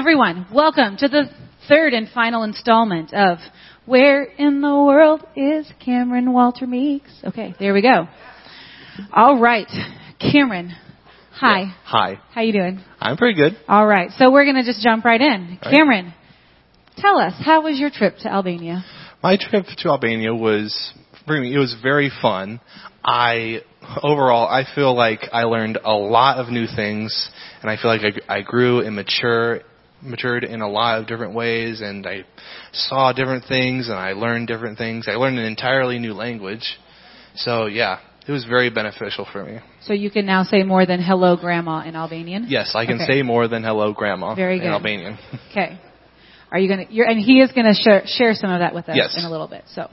[0.00, 1.24] everyone, welcome to the
[1.68, 3.36] third and final installment of
[3.84, 7.10] Where in the World is Cameron Walter Meeks?
[7.22, 8.08] Okay, there we go.
[9.12, 9.68] All right,
[10.18, 10.72] Cameron.
[11.32, 11.58] Hi.
[11.58, 11.72] Yeah.
[11.84, 12.20] Hi.
[12.32, 12.80] How you doing?
[12.98, 13.58] I'm pretty good.
[13.68, 15.58] All right, so we're going to just jump right in.
[15.62, 15.70] Right.
[15.70, 16.14] Cameron,
[16.96, 18.82] tell us, how was your trip to Albania?
[19.22, 20.94] My trip to Albania was,
[21.28, 22.58] it was very fun.
[23.04, 23.60] I,
[24.02, 27.28] overall, I feel like I learned a lot of new things,
[27.60, 29.60] and I feel like I, I grew and mature,
[30.02, 32.24] matured in a lot of different ways, and I
[32.72, 35.06] saw different things, and I learned different things.
[35.08, 36.78] I learned an entirely new language.
[37.36, 39.58] So yeah, it was very beneficial for me.
[39.82, 42.46] So you can now say more than hello grandma in Albanian?
[42.48, 43.06] Yes, I can Okay.
[43.06, 44.68] say more than hello grandma Very in good.
[44.68, 45.18] Albanian.
[45.50, 45.78] Okay.
[46.52, 48.88] Are you going to, and he is going to share, share some of that with
[48.88, 49.16] us Yes.
[49.16, 49.62] in a little bit.
[49.74, 49.88] So,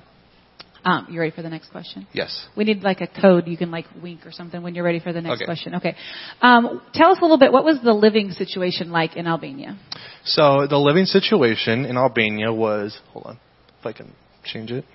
[0.84, 2.08] um, you ready for the next question?
[2.13, 2.45] yes.
[2.55, 5.13] We need like a code you can like wink or something when you're ready for
[5.13, 5.45] the next Okay.
[5.45, 5.76] question.
[5.76, 5.95] Okay.
[6.41, 9.77] Um, tell us a little bit, what was the living situation like in Albania?
[10.23, 13.40] So the living situation in Albania was hold on,
[13.80, 14.85] if I can change it.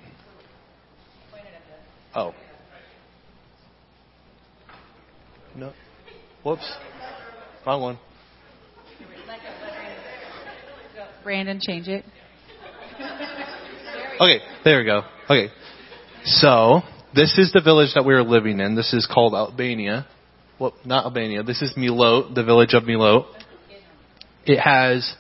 [2.15, 2.35] Oh.
[5.57, 5.73] No.
[6.45, 6.71] Whoops.
[7.67, 7.99] Wrong one.
[11.23, 12.05] Brandon, change it.
[14.21, 15.03] Okay, there we go.
[15.31, 15.53] Okay.
[16.25, 16.83] So,
[17.15, 18.77] this is the village that we were living in.
[18.77, 20.07] This is called Albania.
[20.59, 21.43] Well, not Albania.
[21.43, 23.27] This is Milot, the village of Milot.
[24.47, 25.15] It has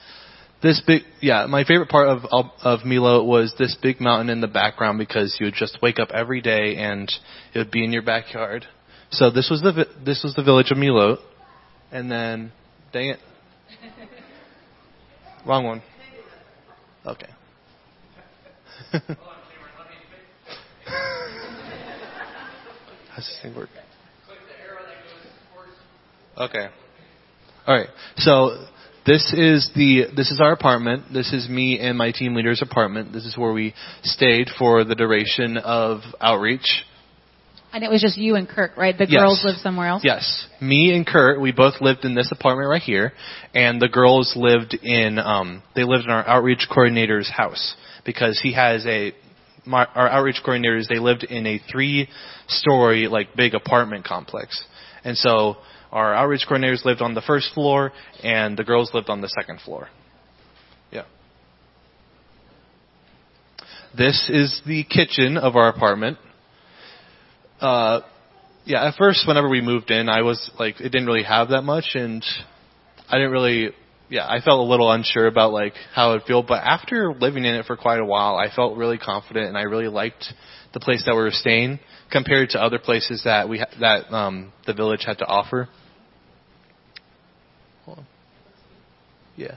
[0.62, 2.24] this big, yeah, my favorite part of,
[2.62, 6.10] of, Milot was this big mountain in the background because you would just wake up
[6.12, 7.12] every day and
[7.52, 8.64] it would be in your backyard.
[9.10, 11.18] So this was the, this was the village of Milot.
[11.90, 12.52] And then,
[12.92, 13.18] dang it.
[15.44, 15.82] Wrong one.
[17.04, 17.28] Okay.
[23.14, 23.68] How's this thing work?
[26.38, 26.66] Okay.
[27.66, 27.88] All right.
[28.16, 28.66] So
[29.04, 31.12] this is the this is our apartment.
[31.12, 33.12] This is me and my team leader's apartment.
[33.12, 36.84] This is where we stayed for the duration of outreach.
[37.74, 38.96] And it was just you and Kirk, right?
[38.96, 39.20] The Yes.
[39.20, 40.02] girls live somewhere else?
[40.04, 43.14] Yes, me and Kurt, we both lived in this apartment right here,
[43.54, 47.74] and the girls lived in um they lived in our outreach coordinator's house
[48.04, 49.12] because he has a
[49.64, 52.08] my, our outreach coordinators they lived in a three
[52.48, 54.64] story like big apartment complex,
[55.04, 55.56] and so
[55.92, 59.60] our outreach coordinators lived on the first floor and the girls lived on the second
[59.60, 59.88] floor.
[60.90, 61.04] Yeah.
[63.96, 66.16] This is the kitchen of our apartment.
[67.60, 68.00] Uh,
[68.64, 71.62] yeah, at first, whenever we moved in, I was like, it didn't really have that
[71.62, 72.24] much, and
[73.08, 73.70] I didn't really,
[74.12, 76.42] yeah, I felt a little unsure about like how it would feel.
[76.42, 79.62] But after living in it for quite a while, I felt really confident, and I
[79.62, 80.26] really liked
[80.74, 81.80] the place that we were staying
[82.10, 85.68] compared to other places that we ha- that um, the village had to offer.
[89.34, 89.56] Yeah.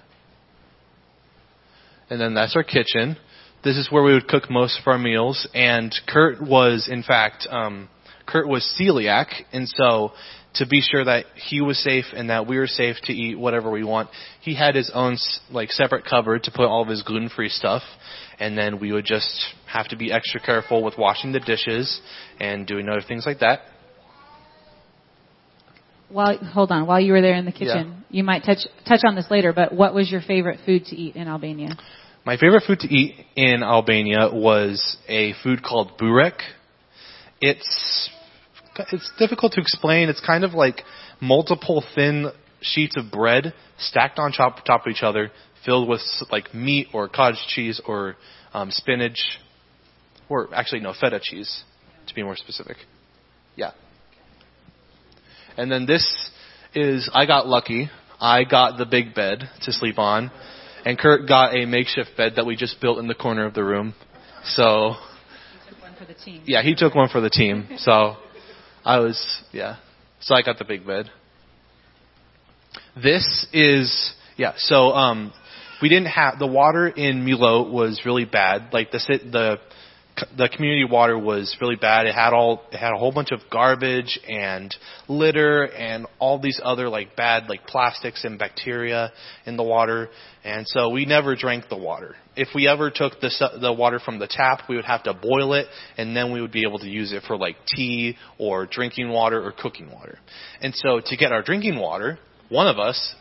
[2.09, 3.17] And then that's our kitchen.
[3.61, 5.45] This is where we would cook most of our meals.
[5.53, 7.89] And Kurt was, in fact, um,
[8.25, 10.13] Kurt was celiac, and so
[10.55, 13.69] to be sure that he was safe and that we were safe to eat whatever
[13.71, 14.09] we want,
[14.41, 15.17] he had his own
[15.51, 17.83] like separate cupboard to put all of his gluten-free stuff.
[18.39, 22.01] And then we would just have to be extra careful with washing the dishes
[22.39, 23.61] and doing other things like that.
[26.09, 29.15] While, hold on, while you were there in the kitchen, you might touch, touch on
[29.15, 31.77] this later, but what was your favorite food to eat in Albania?
[32.25, 36.39] My favorite food to eat in Albania was a food called burek.
[37.41, 38.09] It's
[38.91, 40.09] it's difficult to explain.
[40.09, 40.81] It's kind of like
[41.21, 42.31] multiple thin
[42.61, 45.31] sheets of bread stacked on top, top of each other,
[45.65, 48.15] filled with like meat or cottage cheese or
[48.53, 49.39] um, spinach,
[50.29, 51.63] or actually no feta cheese,
[52.07, 52.77] to be more specific.
[53.55, 53.71] Yeah.
[55.57, 56.05] And then this
[56.73, 57.89] is I got lucky.
[58.19, 60.31] I got the big bed to sleep on,
[60.85, 63.63] and Kurt got a makeshift bed that we just built in the corner of the
[63.63, 63.93] room.
[64.45, 64.95] So
[65.81, 66.43] One for the team.
[66.45, 67.67] yeah, he took one for the team.
[67.77, 68.15] So
[68.85, 69.77] I was yeah.
[70.21, 71.09] So I got the big bed.
[72.95, 74.53] This is yeah.
[74.57, 75.33] So um,
[75.81, 78.71] we didn't have the water in Milo was really bad.
[78.71, 78.99] Like the
[79.31, 79.57] the
[80.37, 82.07] the community water was really bad.
[82.07, 84.73] It had all it had a whole bunch of garbage and
[85.07, 89.11] litter and all these other like bad like plastics and bacteria
[89.45, 90.09] in the water.
[90.43, 92.15] And so we never drank the water.
[92.35, 93.29] If we ever took the
[93.59, 95.67] the water from the tap, we would have to boil it
[95.97, 99.43] and then we would be able to use it for like tea or drinking water
[99.43, 100.19] or cooking water.
[100.61, 102.19] And so to get our drinking water,
[102.49, 103.15] one of us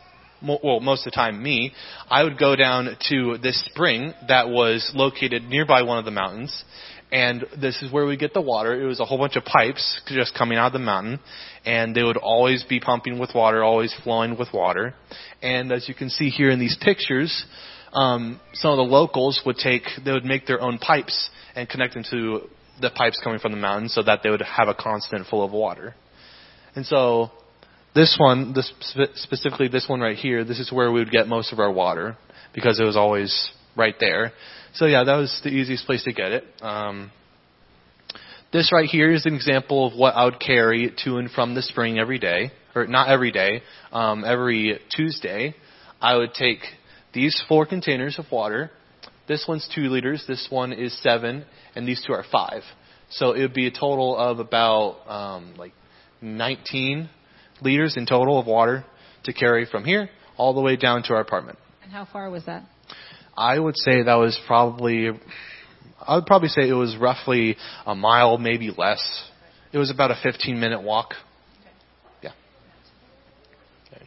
[0.45, 1.73] well, most of the time me,
[2.09, 6.63] I would go down to this spring that was located nearby one of the mountains,
[7.11, 8.81] And this is where we get the water.
[8.81, 11.19] It was a whole bunch of pipes just coming out of the mountain,
[11.65, 14.95] and they would always be pumping with water, always flowing with water.
[15.41, 17.45] And as you can see here in these pictures,
[17.93, 21.93] um, some of the locals would take, they would make their own pipes and connect
[21.93, 22.49] them to
[22.81, 25.51] the pipes coming from the mountain so that they would have a constant flow of
[25.51, 25.95] water.
[26.75, 27.31] And so
[27.95, 28.71] this one, this
[29.15, 32.17] specifically this one right here, this is where we would get most of our water
[32.53, 34.33] because it was always right there.
[34.73, 36.43] So yeah, that was the easiest place to get it.
[36.61, 37.11] Um,
[38.51, 41.61] this right here is an example of what I would carry to and from the
[41.61, 43.61] spring every day, or not every day,
[43.91, 45.55] um, every Tuesday.
[46.01, 46.59] I would take
[47.13, 48.71] these four containers of water.
[49.27, 50.25] This one's two liters.
[50.27, 51.45] This one is seven,
[51.75, 52.61] and these two are five.
[53.09, 55.73] So it would be a total of about um, like
[56.21, 57.09] 19
[57.61, 58.85] liters in total of water
[59.23, 61.57] to carry from here all the way down to our apartment.
[61.83, 62.63] And how far was that?
[63.37, 65.09] I would say that was probably,
[66.01, 69.29] I would probably say it was roughly a mile, maybe less.
[69.73, 71.13] It was about a 15 minute walk.
[72.21, 72.31] Yeah.
[73.91, 74.05] Okay.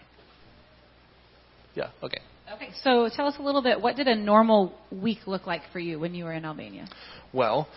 [1.74, 2.20] Yeah, okay.
[2.54, 3.80] Okay, so tell us a little bit.
[3.80, 6.88] What did a normal week look like for you when you were in Albania?
[7.32, 7.68] Well,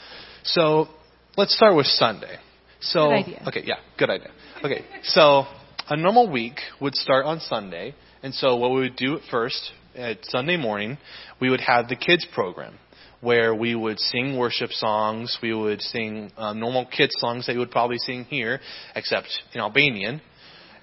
[0.43, 0.87] so
[1.35, 2.37] let's start with Sunday.
[2.79, 3.43] So, good idea.
[3.47, 4.31] okay, yeah, good idea.
[4.63, 5.43] Okay, so
[5.91, 7.93] a normal week would start on Sunday,
[8.23, 10.97] and so what we would do at first, at Sunday morning,
[11.41, 12.75] we would have the kids program
[13.19, 17.59] where we would sing worship songs, we would sing um, normal kids songs that you
[17.59, 18.61] would probably sing here,
[18.95, 20.21] except in Albanian.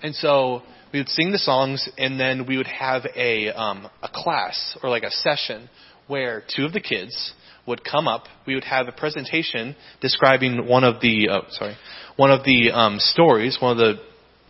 [0.02, 0.60] And so
[0.92, 4.90] we would sing the songs, and then we would have a um, a class or
[4.90, 5.70] like a session
[6.06, 7.32] where two of the kids
[7.66, 8.24] would come up.
[8.46, 11.76] We would have a presentation describing one of the oh, sorry
[12.16, 14.07] one of the um, stories, one of the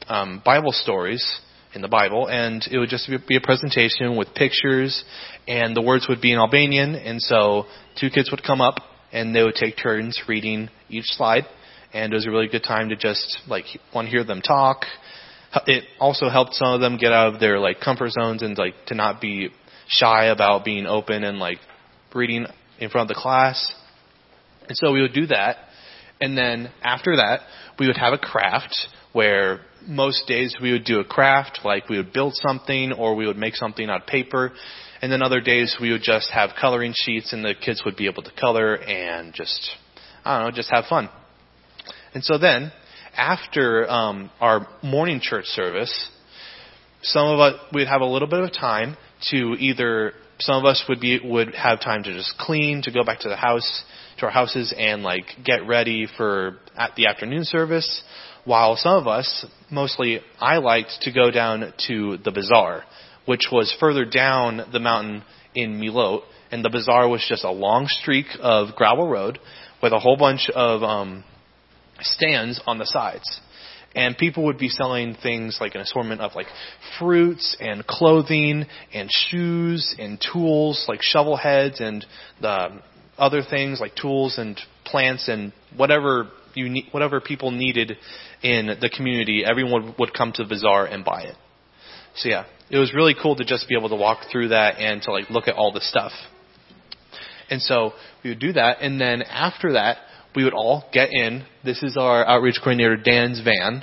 [0.08, 1.40] um, Bible stories
[1.74, 5.04] in the Bible, and it would just be a presentation with pictures,
[5.46, 7.64] and the words would be in Albanian, and so
[8.00, 8.76] two kids would come up
[9.12, 11.44] and they would take turns reading each slide,
[11.92, 14.84] and it was a really good time to just like to hear them talk.
[15.66, 18.74] It also helped some of them get out of their like comfort zones and like
[18.88, 19.48] to not be
[19.88, 21.58] shy about being open and like
[22.14, 22.46] reading
[22.78, 23.74] in front of the class.
[24.68, 25.56] And so we would do that.
[26.20, 27.40] And then after that,
[27.78, 28.76] we would have a craft
[29.12, 33.26] where most days we would do a craft, like we would build something or we
[33.26, 34.52] would make something out of paper.
[35.00, 38.06] And then other days we would just have coloring sheets and the kids would be
[38.06, 39.70] able to color and just,
[40.24, 41.08] I don't know, just have fun.
[42.14, 42.72] And so then,
[43.16, 46.10] after um, our morning church service,
[47.02, 48.96] some of us we'd have a little bit of time
[49.30, 53.04] to either some of us would be would have time to just clean, to go
[53.04, 53.84] back to the house,
[54.18, 58.02] to our houses, and like get ready for at the afternoon service.
[58.48, 62.82] While some of us, mostly I liked to go down to the bazaar,
[63.26, 65.22] which was further down the mountain
[65.54, 69.38] in Milot, and the bazaar was just a long streak of gravel road
[69.82, 71.24] with a whole bunch of um,
[72.00, 73.38] stands on the sides.
[73.94, 76.46] And people would be selling things like an assortment of like
[76.98, 82.06] fruits and clothing and shoes and tools like shovel heads and
[82.40, 82.80] the
[83.18, 87.96] other things like tools and plants and whatever you whatever people needed
[88.42, 91.36] in the community, everyone would come to the bazaar and buy it.
[92.16, 95.00] So yeah, it was really cool to just be able to walk through that and
[95.02, 96.12] to like look at all the stuff.
[97.50, 99.98] And so we would do that, and then after that,
[100.36, 101.44] we would all get in.
[101.64, 103.82] This is our outreach coordinator Dan's van.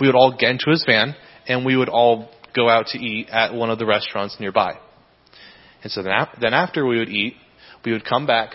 [0.00, 1.14] We would all get into his van
[1.46, 4.78] and we would all go out to eat at one of the restaurants nearby.
[5.82, 7.34] And so then, after we would eat,
[7.84, 8.50] we would come back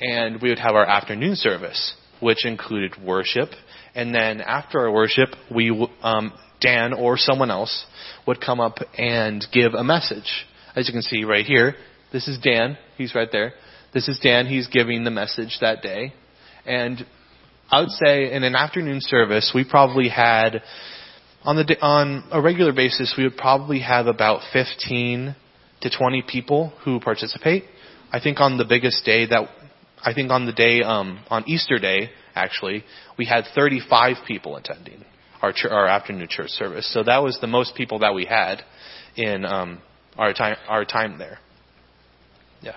[0.00, 3.50] and we would have our afternoon service, which included worship.
[3.94, 7.84] And then after our worship, we um, Dan or someone else
[8.26, 10.46] would come up and give a message.
[10.74, 11.74] As you can see right here,
[12.12, 12.78] this is Dan.
[12.96, 13.54] He's right there.
[13.92, 14.46] This is Dan.
[14.46, 16.14] He's giving the message that day.
[16.64, 17.04] And
[17.70, 20.62] I would say in an afternoon service, we probably had
[21.42, 25.34] on the on a regular basis, we would probably have about 15
[25.80, 27.64] to 20 people who participate.
[28.12, 29.48] I think on the biggest day that
[30.02, 32.84] I think on the day um, on Easter Day actually,
[33.16, 35.04] we had 35 people attending
[35.40, 36.90] our ch- our afternoon church service.
[36.92, 38.62] So that was the most people that we had
[39.16, 39.80] in um,
[40.16, 41.38] our time our time there.
[42.62, 42.76] Yeah.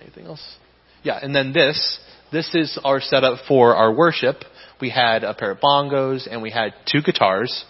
[0.00, 0.56] Anything else?
[1.02, 2.00] Yeah, and then this
[2.32, 4.36] this is our setup for our worship.
[4.80, 7.64] We had a pair of bongos and we had two guitars,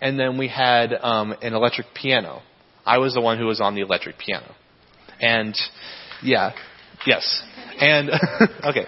[0.00, 2.42] and then we had um, an electric piano.
[2.84, 4.54] I was the one who was on the electric piano,
[5.20, 5.56] and
[6.22, 6.52] yeah,
[7.04, 7.42] yes,
[7.78, 8.10] and
[8.64, 8.86] okay,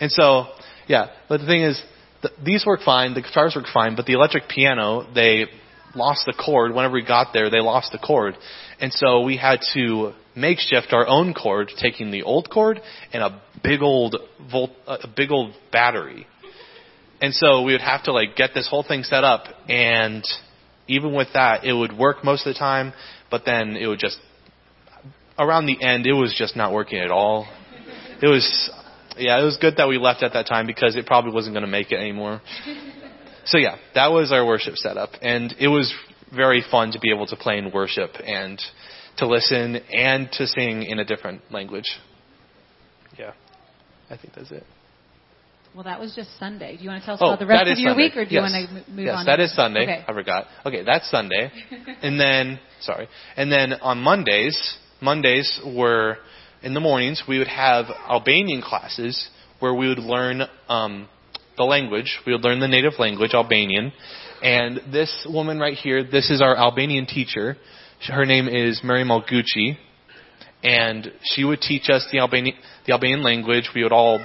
[0.00, 0.46] and so
[0.86, 1.08] yeah.
[1.28, 1.80] But the thing is,
[2.22, 3.14] th- these work fine.
[3.14, 5.46] The guitars work fine, but the electric piano they
[5.94, 7.50] lost the cord whenever we got there.
[7.50, 8.36] They lost the cord,
[8.80, 12.80] and so we had to makeshift our own cord, taking the old cord
[13.12, 14.16] and a big old
[14.50, 16.26] volt, a big old battery.
[17.20, 20.24] And so we would have to like get this whole thing set up and
[20.88, 22.92] even with that, it would work most of the time,
[23.30, 24.18] but then it would just,
[25.38, 27.46] around the end, it was just not working at all.
[28.22, 28.70] It was,
[29.18, 31.64] yeah, it was good that we left at that time because it probably wasn't going
[31.64, 32.40] to make it anymore.
[33.44, 35.92] So yeah, that was our worship setup, and it was
[36.32, 38.60] very fun to be able to play in worship and
[39.16, 41.98] to listen and to sing in a different language.
[43.18, 43.32] Yeah,
[44.08, 44.64] I think that's it.
[45.74, 46.76] Well, that was just Sunday.
[46.76, 48.04] Do you want to tell us Oh, about the rest of your Sunday.
[48.04, 48.52] week, or do yes.
[48.52, 49.26] you want to move yes, on?
[49.26, 49.82] that to- is Sunday.
[49.82, 50.04] Okay.
[50.06, 50.46] I forgot.
[50.64, 51.50] Okay, that's Sunday.
[52.02, 53.08] and then, sorry.
[53.36, 56.18] And then on Mondays, Mondays were
[56.62, 59.28] in the mornings we would have Albanian classes
[59.58, 61.08] where we would learn um,
[61.56, 62.18] the language.
[62.26, 63.92] We would learn the native language, Albanian.
[64.42, 67.56] And this woman right here, this is our Albanian teacher.
[68.08, 69.76] Her name is Mary Malgucci,
[70.64, 73.70] and she would teach us the Albanian the Albanian language.
[73.74, 74.18] We would all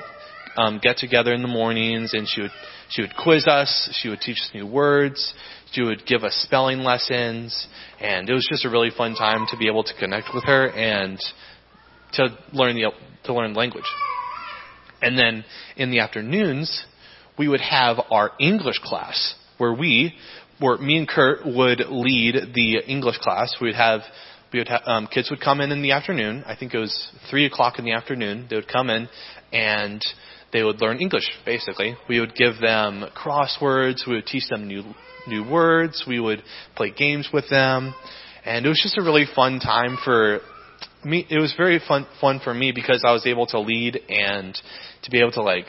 [0.58, 2.52] um, get together in the mornings, and she would
[2.90, 3.90] she would quiz us.
[4.02, 5.34] She would teach us new words.
[5.72, 7.68] She would give us spelling lessons,
[8.00, 10.70] and it was just a really fun time to be able to connect with her
[10.70, 11.20] and
[12.14, 12.92] to learn the
[13.26, 13.86] to learn language.
[15.02, 15.46] And then
[15.76, 16.86] in the afternoons,
[17.38, 20.14] we would have our English class where we,
[20.60, 23.56] where me and Kurt would lead the English class.
[23.62, 24.02] We'd have,
[24.52, 26.44] we would have, um, kids would come in in the afternoon.
[26.48, 28.48] I think it was three o'clock in the afternoon.
[28.50, 29.08] They would come in
[29.54, 30.04] and
[30.52, 31.96] they would learn English, basically.
[32.10, 34.08] We would give them crosswords.
[34.08, 34.84] We would teach them new,
[35.28, 36.06] new words.
[36.08, 36.42] We would
[36.76, 37.94] play games with them.
[38.46, 40.40] And it was just a really fun time for
[41.08, 41.26] me.
[41.30, 44.54] It was very fun, fun for me because I was able to lead and
[45.04, 45.68] to be able to like,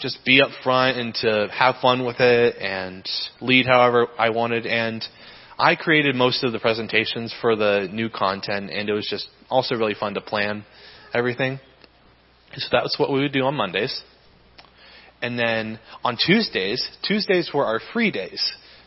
[0.00, 3.08] just be up front and to have fun with it and
[3.40, 4.66] lead however I wanted.
[4.66, 5.04] And
[5.58, 9.74] I created most of the presentations for the new content, and it was just also
[9.74, 10.64] really fun to plan
[11.12, 11.58] everything.
[12.56, 14.02] So that's what we would do on Mondays.
[15.20, 18.40] And then on Tuesdays, Tuesdays were our free days.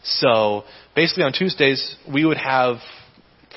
[0.03, 0.63] So
[0.95, 2.77] basically on Tuesdays, we would have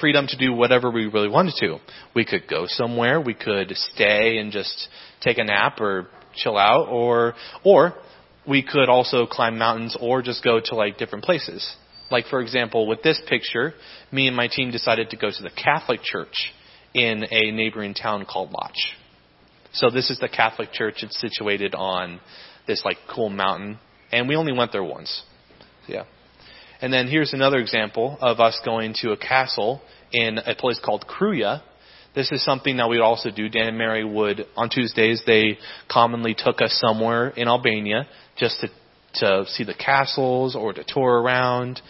[0.00, 1.78] freedom to do whatever we really wanted to.
[2.14, 4.88] We could go somewhere, we could stay and just
[5.20, 7.34] take a nap or chill out or
[7.64, 7.94] or
[8.46, 11.74] we could also climb mountains or just go to like different places.
[12.10, 13.74] Like for example, with this picture,
[14.12, 16.52] me and my team decided to go to the Catholic church
[16.92, 18.76] in a neighboring town called Laç.
[19.72, 21.02] So this is the Catholic church.
[21.02, 22.20] It's situated on
[22.66, 23.78] this like cool mountain,
[24.12, 25.22] and we only went there once.
[25.88, 26.04] Yeah.
[26.84, 29.80] And then here's another example of us going to a castle
[30.12, 31.62] in a place called Kruja.
[32.14, 33.48] This is something that we'd also do.
[33.48, 35.56] Dan and Mary would, on Tuesdays, they
[35.90, 38.68] commonly took us somewhere in Albania just to,
[39.14, 41.80] to see the castles or to tour around.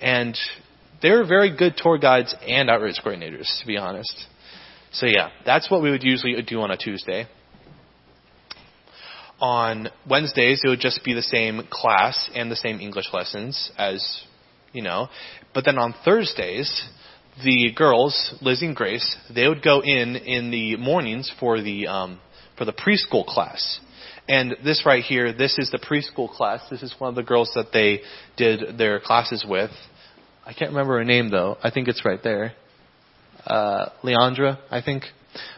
[0.00, 0.38] And
[1.02, 4.26] they were very good tour guides and outreach coordinators, to be honest.
[4.92, 7.26] So yeah, that's what we would usually do on a Tuesday.
[9.40, 14.22] On Wednesdays, it would just be the same class and the same English lessons as,
[14.74, 15.08] you know.
[15.54, 16.86] But then on Thursdays,
[17.42, 22.20] the girls, Lizzie and Grace, they would go in in the mornings for the um,
[22.58, 23.80] for the preschool class.
[24.28, 26.60] And this right here, this is the preschool class.
[26.70, 28.00] This is one of the girls that they
[28.36, 29.70] did their classes with.
[30.46, 31.56] I can't remember her name though.
[31.62, 32.52] I think it's right there.
[33.46, 35.04] Uh, Leandra, I think.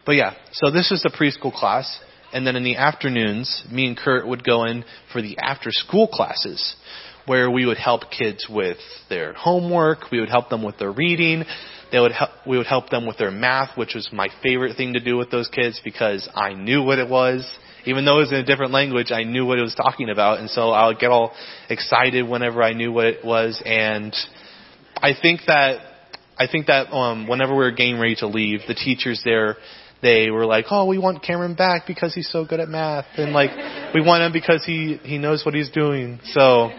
[0.05, 2.01] But yeah, so this is the preschool class.
[2.33, 6.09] And then in the afternoons, me and Kurt would go in for the after school
[6.09, 6.75] classes
[7.27, 8.79] where we would help kids with
[9.09, 11.45] their homework, we would help them with their reading,
[11.93, 14.95] they would help, we would help them with their math, which was my favorite thing
[14.95, 17.49] to do with those kids because I knew what it was.
[17.85, 20.41] Even though it was in a different language, I knew what it was talking about,
[20.41, 21.33] and so I would get all
[21.71, 23.63] excited whenever I knew what it was.
[23.65, 24.15] And
[24.97, 25.81] I think that
[26.39, 29.57] I think that um, whenever we were getting ready to leave, the teachers there
[30.03, 33.33] they were like, "Oh, we want Cameron back because he's so good at math, and
[33.33, 33.51] like
[33.95, 36.71] we want him because he he knows what he's doing." So,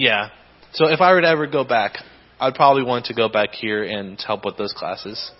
[0.00, 0.30] yeah.
[0.72, 1.96] So if I were to ever go back,
[2.38, 5.30] I'd probably want to go back here and help with those classes.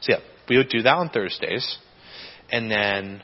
[0.00, 1.78] So yeah, we would do that on Thursdays,
[2.50, 3.22] and then,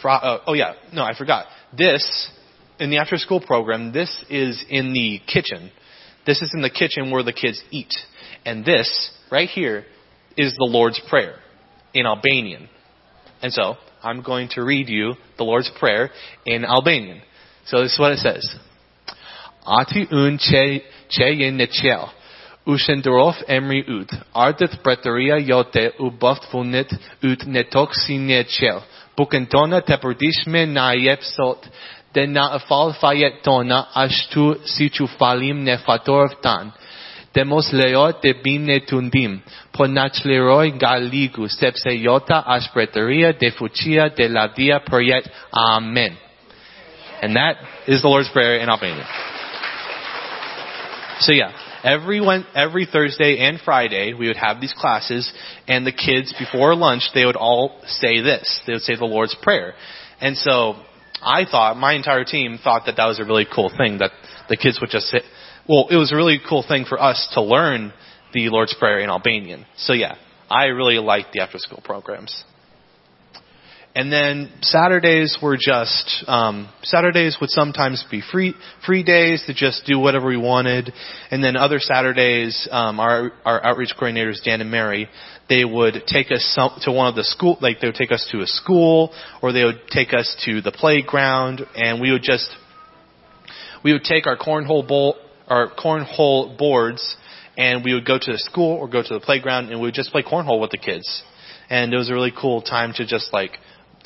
[0.00, 1.46] fr- uh, oh yeah, no, I forgot.
[1.76, 2.30] This
[2.78, 3.92] in the after school program.
[3.92, 5.70] This is in the kitchen.
[6.26, 7.94] This is in the kitchen where the kids eat,
[8.44, 9.84] and this right here
[10.36, 11.36] is the Lord's prayer
[11.94, 12.68] in Albanian.
[13.42, 16.10] And so I'm going to read you the Lord's Prayer
[16.44, 17.22] in Albanian.
[17.66, 18.56] So this is what it says.
[19.66, 20.82] Ati un che
[22.82, 26.10] shëndërof emri yt, ardët pretëria jote u
[26.50, 26.90] funit
[27.22, 28.82] yt në tokë si një qell.
[29.16, 30.90] Bukën tona të përdishme na
[33.44, 35.62] tona ashtu si që falim
[36.42, 36.74] tanë.
[37.36, 38.32] Demosleot de
[40.80, 41.48] galigu,
[43.38, 43.50] de
[44.16, 44.48] de la.
[45.52, 46.16] Amen.
[47.22, 47.56] And that
[47.86, 49.35] is the Lord's Prayer in Albanian.
[51.20, 55.32] So yeah, every one, every Thursday and Friday we would have these classes,
[55.66, 58.60] and the kids before lunch they would all say this.
[58.66, 59.74] They would say the Lord's Prayer,
[60.20, 60.74] and so
[61.22, 64.10] I thought my entire team thought that that was a really cool thing that
[64.48, 65.20] the kids would just say.
[65.68, 67.92] Well, it was a really cool thing for us to learn
[68.32, 69.66] the Lord's Prayer in Albanian.
[69.76, 70.16] So yeah,
[70.50, 72.44] I really liked the after school programs.
[73.96, 79.86] And then Saturdays were just um, Saturdays would sometimes be free free days to just
[79.86, 80.92] do whatever we wanted,
[81.30, 85.08] and then other Saturdays, um, our our outreach coordinators Dan and Mary,
[85.48, 88.28] they would take us some, to one of the school, like they would take us
[88.32, 92.50] to a school, or they would take us to the playground, and we would just
[93.82, 95.16] we would take our cornhole bowl,
[95.48, 97.16] our cornhole boards,
[97.56, 99.94] and we would go to the school or go to the playground, and we would
[99.94, 101.22] just play cornhole with the kids.
[101.70, 103.52] And it was a really cool time to just like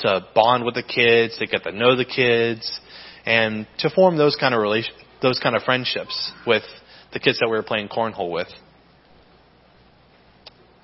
[0.01, 2.79] to bond with the kids, to get to know the kids,
[3.25, 6.63] and to form those kind of relation, those kind of friendships with
[7.13, 8.47] the kids that we were playing cornhole with.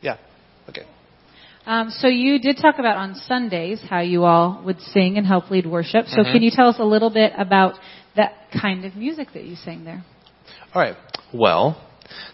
[0.02, 0.18] Yeah.
[0.70, 0.84] Okay.
[1.66, 5.52] Um, so you did talk about on Sundays how you all would sing and help
[5.52, 6.08] lead worship.
[6.08, 6.32] So Mhm.
[6.32, 7.78] can you tell us a little bit about
[8.16, 10.04] that kind of music that you sang there?
[10.74, 10.96] All right.
[11.34, 11.78] Well,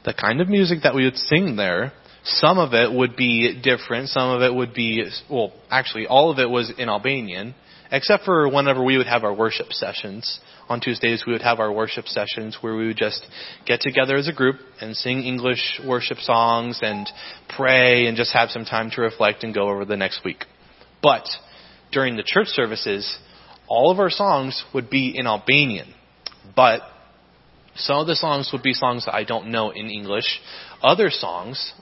[0.03, 4.09] the kind of music that we would sing there, some of it would be different.
[4.09, 7.53] Some of it would be, well, actually, all of it was in Albanian,
[7.91, 10.39] except for whenever we would have our worship sessions.
[10.69, 13.27] On Tuesdays, we would have our worship sessions where we would just
[13.65, 17.09] get together as a group and sing English worship songs and
[17.49, 20.45] pray and just have some time to reflect and go over the next week.
[21.01, 21.27] But
[21.91, 23.17] during the church services,
[23.67, 25.93] all of our songs would be in Albanian.
[26.55, 26.81] But
[27.75, 30.39] some of the songs would be songs that I don't know in English.
[30.81, 31.73] Other songs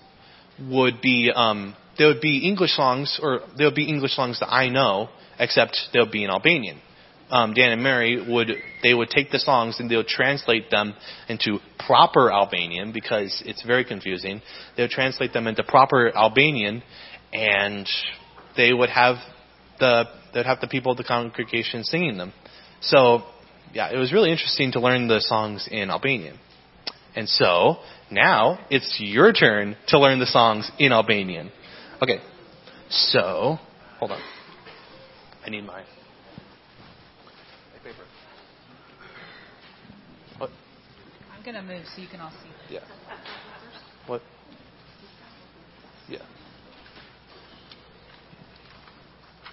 [0.70, 4.52] would be um, they would be English songs, or there would be English songs that
[4.52, 6.82] I know, except they'll be in Albanian.
[7.30, 8.52] Um, Dan and Mary would
[8.84, 10.94] they would take the songs and they would translate them
[11.30, 14.42] into proper Albanian because it's very confusing.
[14.76, 16.84] They would translate them into proper Albanian,
[17.32, 17.88] and
[18.58, 19.16] they would have
[19.80, 22.34] the they'd have the people of the congregation singing them.
[22.82, 23.24] So
[23.74, 26.38] yeah, it was really interesting to learn the songs in Albanian.
[27.16, 27.78] And so
[28.10, 31.52] now it's your turn to learn the songs in Albanian.
[32.02, 32.20] Okay,
[32.90, 33.58] so
[34.00, 34.22] hold on.
[35.46, 35.84] I need my,
[37.84, 38.06] paper.
[40.38, 40.50] What?
[41.36, 42.76] I'm going to move so you can all see.
[42.76, 42.82] Yeah.
[44.08, 44.22] What?
[46.08, 46.20] Yeah.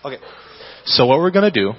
[0.05, 0.19] Okay.
[0.85, 1.73] So what we're going to do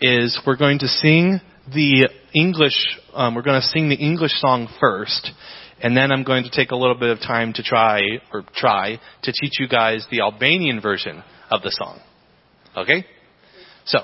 [0.00, 1.40] is we're going to sing
[1.72, 2.98] the English.
[3.12, 5.30] Um, we're going to sing the English song first,
[5.82, 8.02] and then I'm going to take a little bit of time to try
[8.32, 12.00] or try to teach you guys the Albanian version of the song.
[12.76, 13.04] Okay.
[13.84, 14.00] So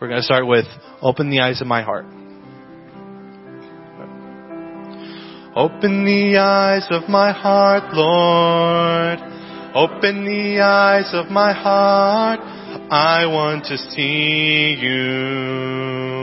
[0.00, 0.66] we're going to start with
[1.02, 2.06] "Open the Eyes of My Heart."
[5.56, 9.18] Open the eyes of my heart, Lord.
[9.74, 12.40] Open the eyes of my heart.
[12.90, 16.15] I want to see you.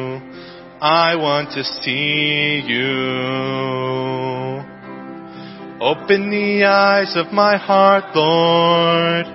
[0.86, 2.84] I want to see you.
[5.80, 9.26] Open the eyes of my heart, Lord.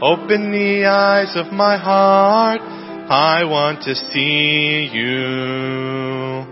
[0.00, 2.60] Open the eyes of my heart.
[2.60, 6.46] I want to see you.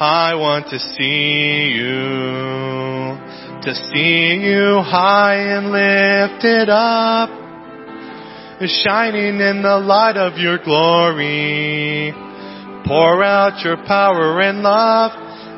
[0.00, 3.18] I want to see you,
[3.64, 7.28] to see you high and lifted up,
[8.66, 12.23] shining in the light of your glory.
[12.86, 15.12] Pour out your power and love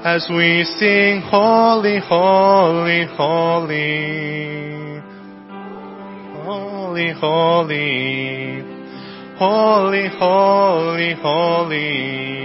[0.05, 4.77] as we sing, Holy, Holy, Holy.
[6.45, 8.63] Holy, Holy.
[9.37, 12.37] Holy, Holy, Holy.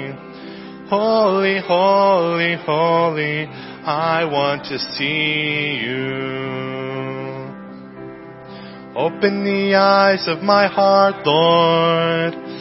[0.89, 3.45] Holy, holy, holy,
[3.85, 6.31] I want to see you.
[8.97, 12.60] Open the eyes of my heart, Lord.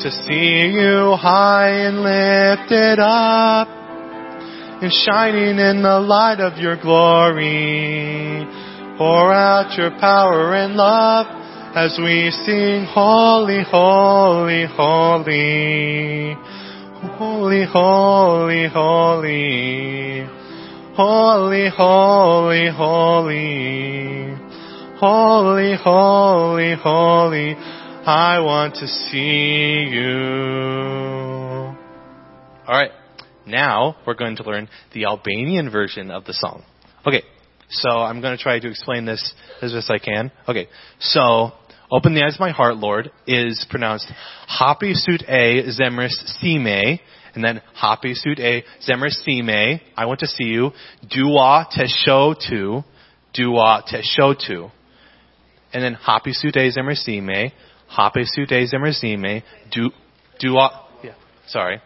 [0.00, 3.68] To see you high and lifted up
[4.80, 8.46] and shining in the light of your glory.
[8.96, 11.26] Pour out your power and love
[11.76, 16.34] as we sing holy, holy, holy.
[17.18, 20.24] Holy, holy, holy.
[20.96, 24.34] Holy, holy, holy.
[24.96, 27.56] Holy, holy, holy.
[28.06, 30.10] I want to see you.
[32.66, 32.92] Alright.
[33.46, 36.64] Now we're going to learn the Albanian version of the song.
[37.06, 37.22] Okay.
[37.68, 40.32] So I'm going to try to explain this as best I can.
[40.48, 40.68] Okay.
[40.98, 41.52] So
[41.92, 44.06] Open the eyes of my heart, Lord, is pronounced
[44.46, 47.00] Happy Sut A Zemris Sime,
[47.34, 49.80] and then Happy Sut A Zemris Sime.
[49.96, 50.70] I want to see you.
[51.10, 52.84] Dua Tesho to.
[53.34, 54.70] Dua Tesho to.
[55.72, 57.50] And then Happy Sut A Zemris Sime.
[57.94, 59.42] Happy Sut A Zemris Sime.
[59.70, 59.90] Du,
[60.38, 61.14] Dua, yeah,
[61.48, 61.82] sorry.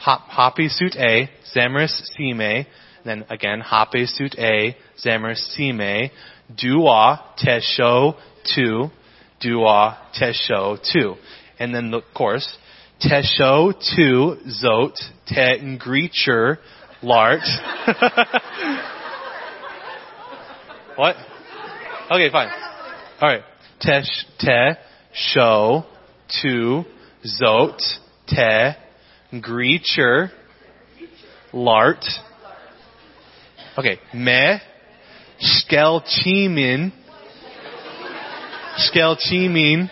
[0.00, 2.64] Happy Sut A Zemris Sime.
[3.04, 6.10] Then again, Happy Sut A Zemris Sime.
[6.56, 8.14] Dua Tesho
[8.54, 8.90] to
[9.40, 11.14] dua tesho tu.
[11.58, 12.46] And then the chorus,
[13.00, 16.58] tesho tu zot te ngreacher
[17.02, 17.40] lart.
[20.96, 21.16] what?
[22.10, 22.48] Okay, fine.
[23.20, 23.42] Alright.
[23.80, 24.76] Tesh, te,
[25.18, 25.84] show,
[26.40, 26.84] tu,
[27.24, 27.80] zot,
[28.26, 28.76] te,
[29.32, 30.30] ngreacher,
[31.52, 32.04] lart.
[33.76, 33.98] Okay.
[34.14, 34.60] Me,
[35.40, 36.92] skelchimin,
[38.78, 39.90] Skelchimin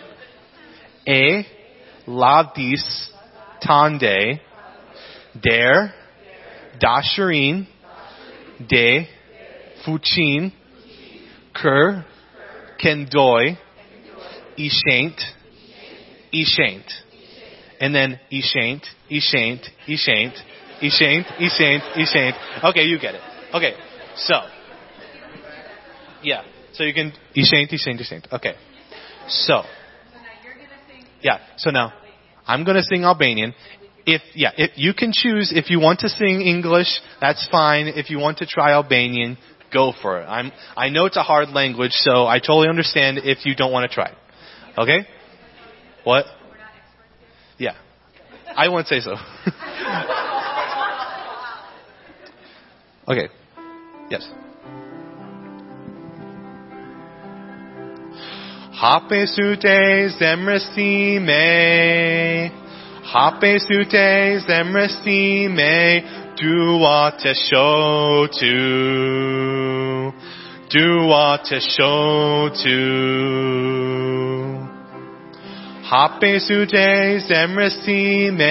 [1.05, 1.45] e
[2.07, 3.09] lavdis
[3.61, 4.39] tande
[5.35, 5.93] der
[6.79, 7.67] dasharin
[8.69, 9.07] de
[9.83, 10.53] fuchin
[11.53, 12.05] ker
[12.81, 13.57] kendoi
[14.57, 15.19] ishaint
[16.33, 16.89] ishaint
[17.79, 20.35] and then ishaint ishaint ishaint
[20.81, 23.21] ishaint ishaint ishaint okay you get it
[23.53, 23.73] okay
[24.15, 24.35] so
[26.23, 26.43] yeah
[26.73, 28.55] so you can ishaint ishaint ishaint okay
[29.27, 29.63] so,
[31.21, 31.39] yeah.
[31.57, 31.93] So now,
[32.45, 33.53] I'm going to sing Albanian.
[34.05, 37.87] If yeah, if you can choose if you want to sing English, that's fine.
[37.87, 39.37] If you want to try Albanian,
[39.73, 40.25] go for it.
[40.25, 43.89] I'm I know it's a hard language, so I totally understand if you don't want
[43.89, 44.17] to try it.
[44.77, 45.07] Okay?
[46.03, 46.25] What?
[47.57, 47.73] Yeah.
[48.55, 49.11] I won't say so.
[53.07, 53.29] okay.
[54.11, 54.29] Yes.
[58.79, 61.27] Hape sute zemrestime.
[63.03, 66.03] Hape sute zemrestime.
[66.37, 68.53] Dua teshotu.
[70.69, 72.77] Dua teshotu.
[75.89, 78.43] Hape sute zemrestime.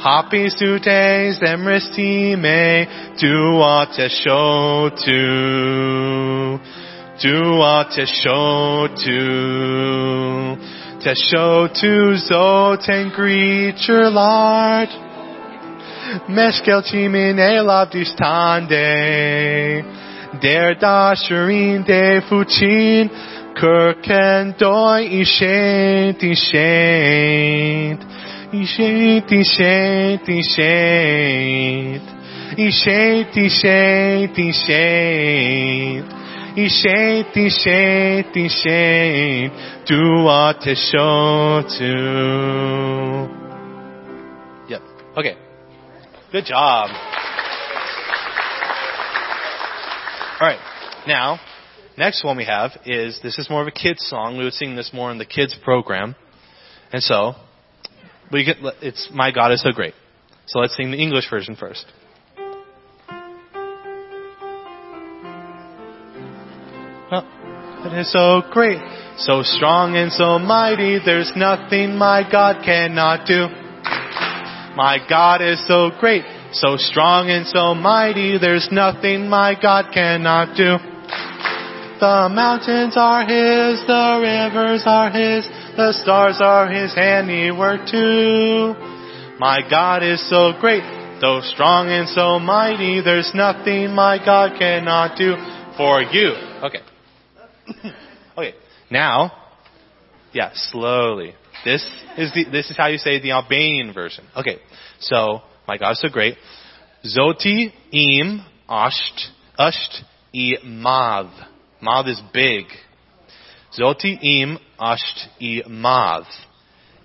[0.00, 2.86] Happy sute zemrestime.
[3.20, 5.20] Dua teshotu.
[7.20, 9.20] Dua teshotu.
[11.04, 14.88] Teshotu zoten creature lard.
[16.30, 18.88] Meskel chimin elav distande.
[20.40, 23.10] Der dasherin de fuchin.
[23.58, 28.00] Kirken doi ishent ishent.
[28.52, 32.04] Ishent ishent ishent.
[32.58, 36.06] Ishent ishent ishent.
[36.56, 39.52] Ishent, ishent, ishent,
[39.84, 41.92] dua teshotu.
[44.70, 44.82] Yep.
[45.18, 45.36] Okay.
[46.32, 46.88] Good job.
[50.40, 50.60] Alright.
[51.06, 51.38] Now,
[51.98, 54.36] next one we have is, this is more of a kids song.
[54.36, 56.14] We would sing this more in the kids program.
[56.92, 57.34] And so,
[58.30, 59.94] we get, it's My God is So Great.
[60.46, 61.84] So let's sing the English version first.
[67.86, 68.80] It is so great,
[69.16, 73.46] so strong and so mighty, there's nothing my God cannot do.
[74.74, 80.56] My God is so great, so strong and so mighty, there's nothing my God cannot
[80.56, 80.95] do.
[81.98, 88.74] The mountains are His, the rivers are His, the stars are His handiwork too.
[89.38, 90.84] My God is so great,
[91.20, 95.36] so strong and so mighty, there's nothing my God cannot do
[95.76, 96.32] for you.
[96.64, 96.80] Okay.
[98.36, 98.54] okay,
[98.90, 99.32] now,
[100.32, 101.34] yeah, slowly.
[101.64, 101.82] This
[102.18, 104.24] is the, this is how you say the Albanian version.
[104.36, 104.58] Okay,
[105.00, 106.36] so my God, is so great.
[107.04, 110.04] Zoti im asht asht
[110.34, 111.55] i.
[111.80, 112.66] Mav is big.
[113.72, 116.24] Zoti im asht i mav.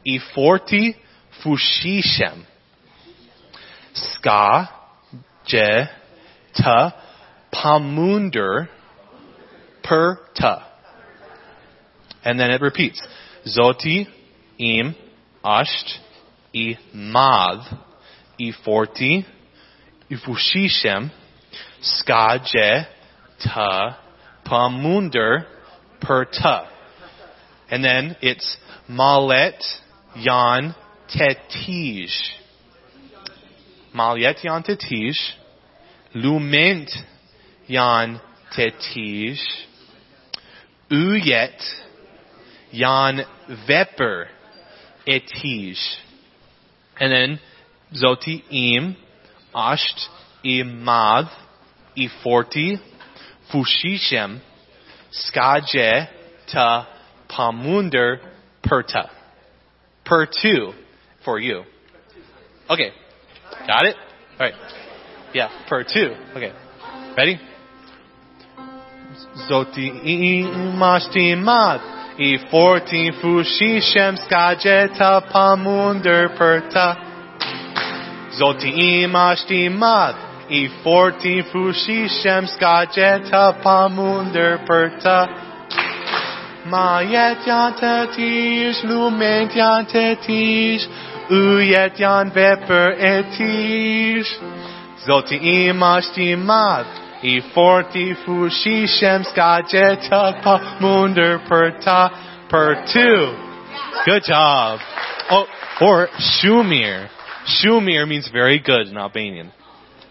[0.06, 0.96] I forti
[1.44, 2.46] fushishem.
[3.94, 4.68] Ska
[5.48, 5.88] je
[6.54, 6.94] ta
[7.54, 8.68] pamunder
[9.84, 10.68] per ta.
[12.24, 13.02] And then it repeats.
[13.46, 14.08] Zoti
[14.60, 14.96] im
[15.44, 16.00] asht
[16.54, 17.78] i mad
[18.40, 19.26] i forti
[20.10, 21.10] i fushishem
[21.82, 22.86] skaje
[23.44, 23.98] ta
[24.52, 25.46] pamunder
[26.02, 26.68] per ta.
[27.70, 28.58] And then it's
[28.90, 29.64] malet
[30.16, 30.76] yan
[31.08, 32.10] tetij.
[33.94, 35.16] Malet yan tetij.
[36.14, 36.92] Lument
[37.68, 38.20] yan
[38.56, 39.40] tetij.
[40.90, 41.62] Uyet
[42.72, 43.26] yan
[43.68, 44.28] veper
[45.06, 45.78] etij.
[47.00, 47.40] And then
[47.94, 48.96] zoti im
[49.54, 50.10] asht
[50.44, 51.30] imad
[51.96, 52.80] iforti
[53.52, 54.40] fushishem
[55.12, 56.08] skaje
[56.52, 56.88] ta
[57.30, 58.20] pamunder
[58.64, 59.10] perta.
[60.06, 60.74] Per two
[61.24, 61.64] for you.
[62.70, 62.92] Okay.
[63.68, 63.96] Got it?
[64.34, 64.54] Alright.
[65.34, 66.16] Yeah, per two.
[66.36, 66.52] Okay.
[67.18, 67.40] Ready?
[69.50, 71.80] Zoti imashti mad.
[72.20, 76.96] I forti fushishem skaje ta pamunder perta.
[78.40, 80.31] Zoti imashti mad.
[80.52, 85.20] I forti fushishem skaje ta pamunder perta.
[86.68, 90.84] Mayet yan tetish, lument yan tetish,
[91.32, 94.28] uyet yan veper etish.
[95.08, 96.86] Zoti imashti mad,
[97.24, 102.02] i forti fushishem skajeta pa munder per ta
[102.50, 103.34] per two.
[104.04, 104.82] Good job.
[105.30, 105.46] Oh,
[105.80, 107.08] or shumir.
[107.48, 109.54] Shumir means very good in Albanian.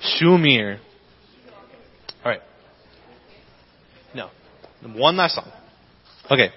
[0.03, 0.79] Shumir.
[2.25, 2.43] Alright.
[4.15, 4.31] No.
[4.83, 5.51] One last song.
[6.31, 6.51] Okay.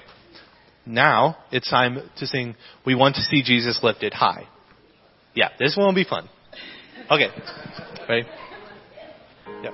[0.86, 4.47] Now it's time to sing We Want to See Jesus Lifted High.
[5.36, 6.29] Yeah, this one will be fun.
[7.10, 7.27] Okay.
[8.08, 8.27] Ready?
[9.63, 9.73] Yep.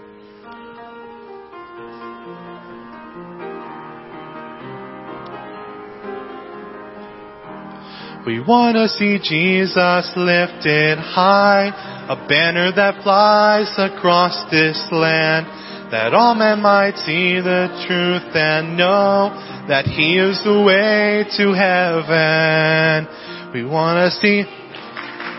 [8.25, 11.71] We want to see Jesus lifted high,
[12.10, 15.45] a banner that flies across this land,
[15.93, 19.30] that all men might see the truth and know
[19.69, 23.06] that He is the way to heaven.
[23.54, 24.41] We want to see,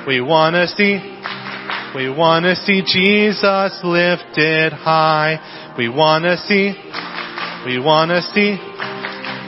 [0.06, 1.02] we want to see,
[1.98, 5.74] we want to see Jesus lifted high.
[5.76, 6.70] We want to see,
[7.66, 8.54] we want to see,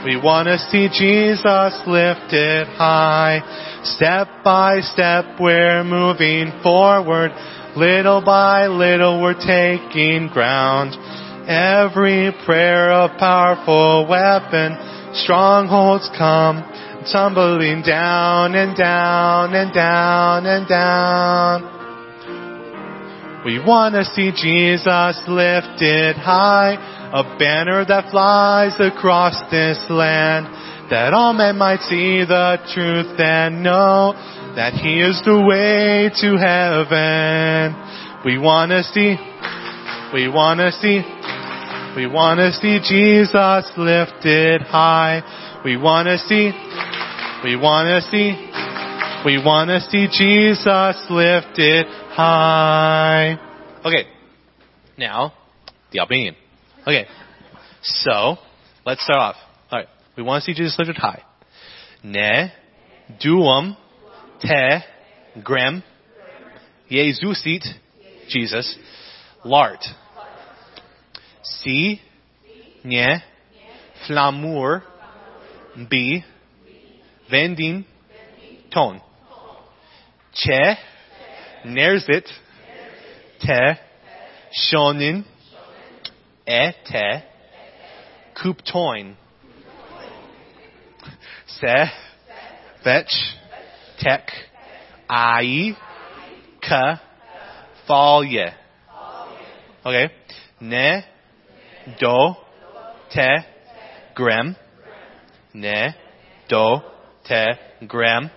[0.03, 3.72] we want to see Jesus lifted high.
[3.83, 7.31] Step by step we're moving forward.
[7.75, 10.95] Little by little we're taking ground.
[11.49, 14.77] Every prayer a powerful weapon.
[15.23, 16.63] Strongholds come
[17.11, 21.73] tumbling down and down and down and down.
[23.43, 26.79] We want to see Jesus lifted high,
[27.11, 30.47] a banner that flies across this land,
[30.89, 34.13] that all men might see the truth and know
[34.55, 37.73] that He is the way to heaven.
[38.25, 39.15] We want to see,
[40.13, 41.01] we want to see,
[41.95, 45.61] we want to see Jesus lifted high.
[45.65, 46.51] We want to see,
[47.43, 48.33] we want to see,
[49.25, 53.39] we want to see Jesus lifted high.
[53.85, 54.07] Okay.
[54.97, 55.33] Now,
[55.91, 56.35] the Albanian.
[56.81, 57.05] Okay.
[57.81, 58.37] So,
[58.85, 59.52] let's start off.
[60.15, 61.23] We want to see Jesus lifted high.
[62.03, 62.51] Ne,
[63.23, 63.75] duum,
[64.41, 64.79] te,
[65.41, 65.83] grem,
[66.89, 67.65] Jesusit,
[68.27, 68.77] Jesus,
[69.43, 69.83] lart.
[71.41, 71.99] Si,
[72.83, 73.23] ne,
[74.07, 74.83] flamur,
[75.89, 76.23] bi,
[77.31, 77.85] vendin,
[78.71, 79.01] ton.
[80.35, 80.75] Che,
[81.65, 82.27] nerzit,
[83.39, 83.79] te,
[84.51, 85.25] shonin,
[86.45, 87.23] e te,
[88.35, 89.15] kuptoin.
[91.59, 91.75] Se,
[92.83, 93.13] fetch,
[93.99, 94.31] tek,
[95.09, 95.75] ai,
[96.61, 96.99] ka,
[97.87, 98.53] falje.
[99.85, 100.09] Okay.
[100.61, 101.03] Ne,
[101.99, 102.35] do,
[103.11, 103.27] te,
[104.15, 104.55] grem.
[105.53, 105.93] Ne,
[106.49, 106.81] do,
[107.27, 107.45] te,
[107.87, 108.29] grem.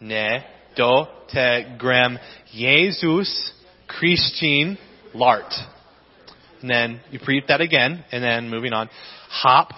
[0.00, 0.44] Ne,
[0.76, 2.18] do, te, grem.
[2.52, 3.52] Jesus,
[3.88, 4.78] Christine,
[5.14, 5.52] lart.
[6.60, 8.88] And then you repeat that again, and then moving on.
[9.30, 9.72] Hop,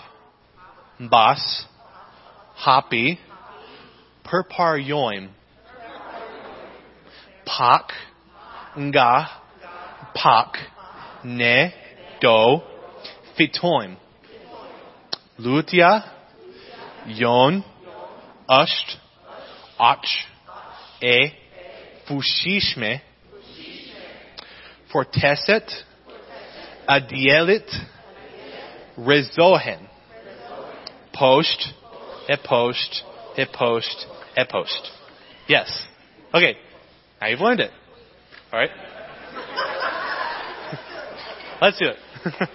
[1.01, 1.65] bas,
[2.65, 3.19] hoppy,
[4.25, 5.29] perpar yoim.
[7.45, 7.93] Pak,
[8.77, 9.29] nga,
[10.15, 10.57] pak,
[11.25, 11.73] ne,
[12.21, 12.63] do,
[13.37, 13.97] fitoim.
[15.39, 16.05] Lutia,
[17.07, 17.63] yon,
[18.49, 18.99] usht,
[19.79, 20.27] ach,
[21.03, 21.33] e,
[22.07, 23.03] fushishme,
[24.91, 25.85] forteset,
[26.89, 27.69] adielit,
[28.97, 29.89] Rizohen.
[31.13, 31.75] Post.
[32.29, 33.05] Et post.
[33.37, 34.07] Et post.
[34.37, 34.91] Et post.
[35.49, 35.87] Yes.
[36.33, 36.57] Okay.
[37.21, 37.71] Now you've learned it.
[38.53, 38.71] Alright?
[41.61, 41.99] Let's do it.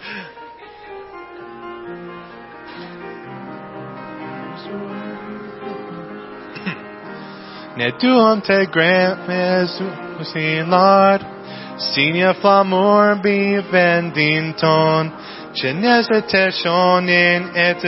[7.80, 8.08] Ne te
[16.28, 17.86] te shonin et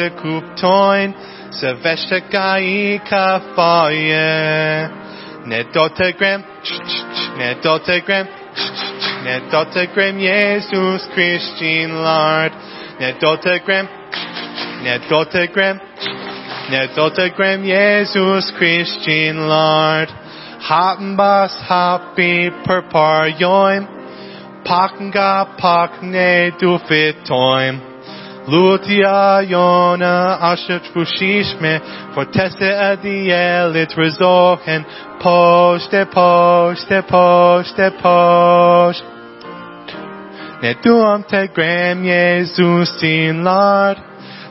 [1.51, 4.87] Se veste gai ka faye.
[5.45, 6.43] Ne dotegram,
[7.37, 8.27] ne dotegram,
[9.25, 12.53] ne dotegram Jesus Christian Lord.
[12.99, 13.87] Ne dotegram,
[14.83, 15.79] ne dotegram,
[16.69, 20.09] ne dotegram Jesus Christian Lord.
[20.61, 23.87] Happenbas happy per parjoim,
[24.63, 27.90] paknga pakne du fitoim.
[28.51, 31.79] Lutia Yona Asher Fushishme
[32.13, 34.83] Forteste Adielit Rezochen
[35.21, 39.03] Poste Poste Poste Post
[40.61, 43.97] Ne duam te grem Jesus sin lard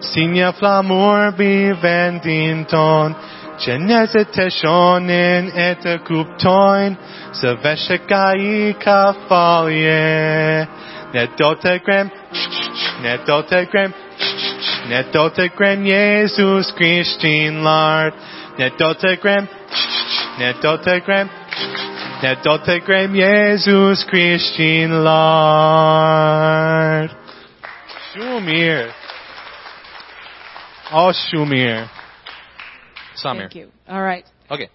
[0.01, 3.15] Signa flamur bi vendinton
[3.59, 6.97] Genese te shonin et kuptoin
[7.33, 10.67] Se veshekai kafalie
[11.13, 12.70] Ne dotegram Ne
[13.27, 13.95] dotegram
[14.89, 18.15] Ne dotegram Jesus Christian Lord.
[18.59, 19.49] Ne dotegram
[20.39, 21.29] Ne dotegram
[22.23, 27.11] Ne dotegram Jesus Christian Lord.
[28.13, 28.93] Shumir.
[30.93, 31.89] Oh Shumir.
[33.15, 33.41] Samir.
[33.41, 33.69] Thank you.
[33.89, 34.25] All right.
[34.51, 34.69] Okay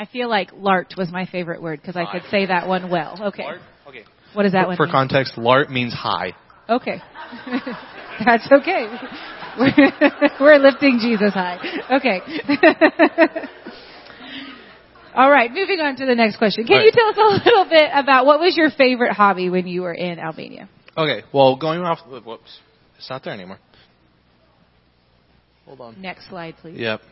[0.00, 3.18] I feel like lart was my favorite word because I could say that one well.
[3.20, 3.42] Okay.
[3.42, 3.60] Lart?
[3.86, 4.92] Okay What does that For, one for mean?
[4.92, 6.34] context, Lart means high.
[6.70, 7.02] Okay.
[8.24, 8.86] That's okay.
[9.58, 9.74] We're,
[10.40, 11.58] we're lifting Jesus high.
[11.90, 12.20] Okay.
[15.14, 16.66] All right, moving on to the next question.
[16.66, 19.66] Can All you tell us a little bit about what was your favorite hobby when
[19.66, 20.70] you were in Albania?
[20.96, 21.98] Okay, well, going off.
[22.08, 22.58] Whoops,
[22.96, 23.58] it's not there anymore.
[25.66, 26.00] Hold on.
[26.00, 26.78] Next slide, please.
[26.78, 27.02] Yep.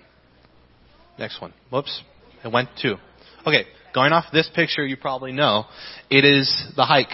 [1.19, 1.53] Next one.
[1.71, 2.03] Whoops,
[2.45, 2.97] it went two.
[3.47, 5.65] Okay, going off this picture, you probably know
[6.11, 7.13] it is the hike.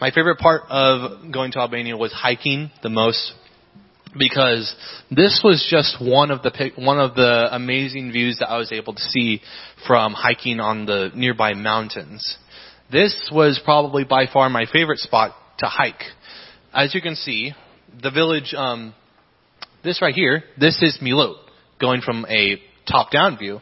[0.00, 3.34] My favorite part of going to Albania was hiking the most
[4.16, 4.74] because
[5.10, 8.94] this was just one of the one of the amazing views that I was able
[8.94, 9.40] to see
[9.86, 12.38] from hiking on the nearby mountains.
[12.90, 16.02] This was probably by far my favorite spot to hike.
[16.72, 17.52] As you can see,
[18.02, 18.94] the village, um,
[19.84, 21.36] this right here, this is Milot,
[21.80, 23.60] going from a top-down view.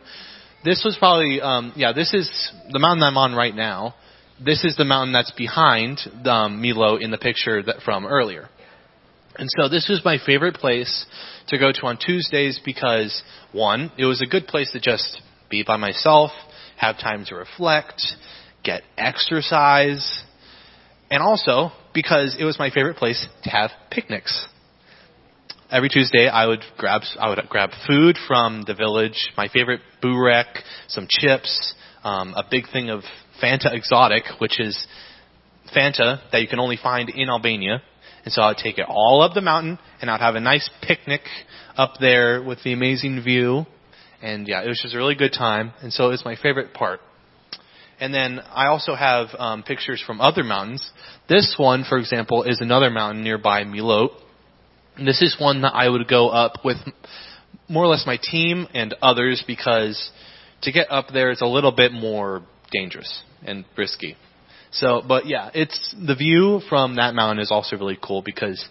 [0.66, 2.29] This was probably, um, yeah, this is
[2.70, 3.94] the mountain I'm on right now.
[4.44, 8.48] This is the mountain that's behind um, Milo in the picture that from earlier.
[9.37, 11.07] And so this was my favorite place
[11.48, 15.62] to go to on Tuesdays because one, it was a good place to just be
[15.62, 16.33] by myself,
[16.79, 18.02] have time to reflect,
[18.64, 20.24] get exercise,
[21.12, 24.48] and also because it was my favorite place to have picnics.
[25.68, 30.46] Every Tuesday I would grab I would grab food from the village, my favorite burek,
[30.87, 31.74] some chips,
[32.05, 33.02] um, a big thing of
[33.42, 34.87] Fanta Exotic, which is
[35.76, 37.83] Fanta that you can only find in Albania.
[38.24, 41.22] And so I'd take it all up the mountain and I'd have a nice picnic
[41.76, 43.66] up there with the amazing view.
[44.22, 45.72] And yeah, it was just a really good time.
[45.83, 47.00] And so it's my favorite part.
[47.98, 50.88] And then I also have um, pictures from other mountains.
[51.29, 54.11] This one, for example, is another mountain nearby Milot.
[54.98, 56.78] This is one that I would go up with
[57.68, 60.11] more or less my team and others because
[60.62, 64.16] to get up there is a little bit more dangerous and risky.
[64.70, 68.64] So, but yeah, it's the view from that mountain is also really cool because,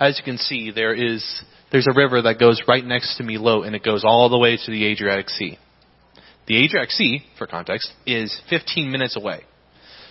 [0.00, 1.24] as you can see, there is
[1.70, 4.56] there's a river that goes right next to Milo and it goes all the way
[4.56, 5.58] to the Adriatic Sea.
[6.46, 9.44] The Adriatic Sea, for context, is 15 minutes away.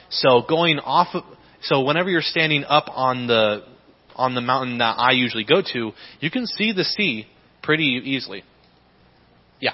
[0.10, 1.24] So going off of,
[1.62, 3.64] so whenever you're standing up on the
[4.16, 7.28] on the mountain that I usually go to, you can see the sea
[7.64, 8.44] pretty easily.
[9.60, 9.74] Yeah.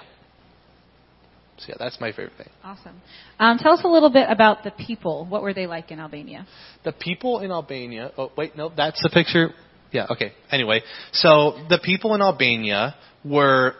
[1.57, 2.49] So yeah, that's my favorite thing.
[2.63, 3.01] Awesome.
[3.39, 5.25] Um, tell us a little bit about the people.
[5.25, 6.45] What were they like in Albania?
[6.83, 8.11] The people in Albania.
[8.17, 9.49] Oh wait, no, that's the picture.
[9.91, 10.07] Yeah.
[10.09, 10.33] Okay.
[10.51, 10.81] Anyway,
[11.13, 13.73] so the people in Albania were.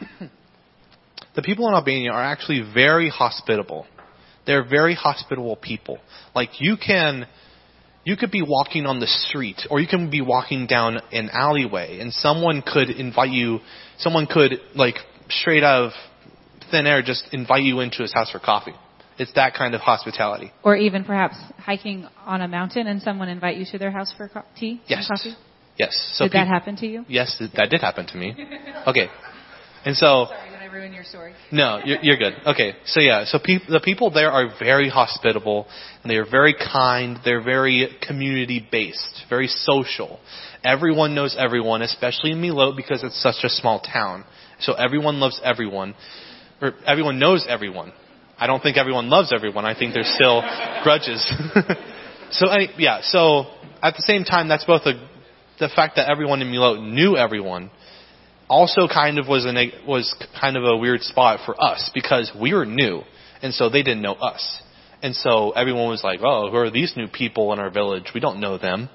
[1.36, 3.86] the people in Albania are actually very hospitable.
[4.44, 5.98] They're very hospitable people.
[6.34, 7.26] Like you can.
[8.04, 12.00] You could be walking on the street, or you can be walking down an alleyway,
[12.00, 13.60] and someone could invite you.
[13.98, 14.96] Someone could like
[15.28, 15.92] straight out of
[16.70, 18.74] thin air just invite you into his house for coffee.
[19.18, 20.50] It's that kind of hospitality.
[20.64, 24.28] Or even perhaps hiking on a mountain and someone invite you to their house for
[24.28, 25.06] co- tea Yes.
[25.06, 25.36] coffee.
[25.78, 25.94] Yes.
[26.14, 27.04] So Did that happen to you?
[27.08, 28.34] Yes, that did happen to me.
[28.86, 29.08] Okay.
[29.84, 31.34] And so Sorry, ruin your story?
[31.50, 32.34] No, you're, you're good.
[32.46, 35.66] Okay, so yeah, so peop the people there are very hospitable,
[36.02, 37.18] and they are very kind.
[37.24, 40.18] They're very community based, very social.
[40.64, 44.24] Everyone knows everyone, especially in Milo because it's such a small town.
[44.60, 45.94] So everyone loves everyone,
[46.60, 47.92] or everyone knows everyone.
[48.38, 49.64] I don't think everyone loves everyone.
[49.64, 50.40] I think there's still
[50.82, 51.22] grudges.
[52.30, 53.46] so any, yeah, so
[53.82, 54.94] at the same time, that's both a,
[55.58, 57.70] the fact that everyone in Milo knew everyone
[58.52, 62.52] also kind of was a was kind of a weird spot for us because we
[62.52, 63.00] were new,
[63.40, 64.62] and so they didn't know us,
[65.02, 68.12] and so everyone was like, "Oh, who are these new people in our village?
[68.14, 68.90] We don't know them,"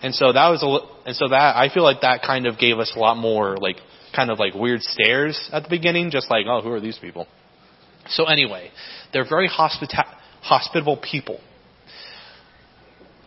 [0.00, 2.78] and so that was a and so that I feel like that kind of gave
[2.78, 3.78] us a lot more like
[4.14, 7.26] kind of like weird stares at the beginning, just like, "Oh, who are these people?"
[8.10, 8.70] So anyway,
[9.12, 11.40] they're very hospita- hospitable people.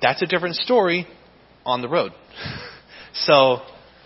[0.01, 1.07] That's a different story
[1.65, 2.13] on the road.
[3.13, 3.63] so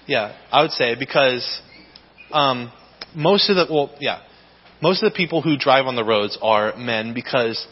[0.07, 1.61] yeah, I would say because
[2.31, 2.71] um,
[3.15, 4.21] most of the well, yeah,
[4.81, 7.65] most of the people who drive on the roads are men because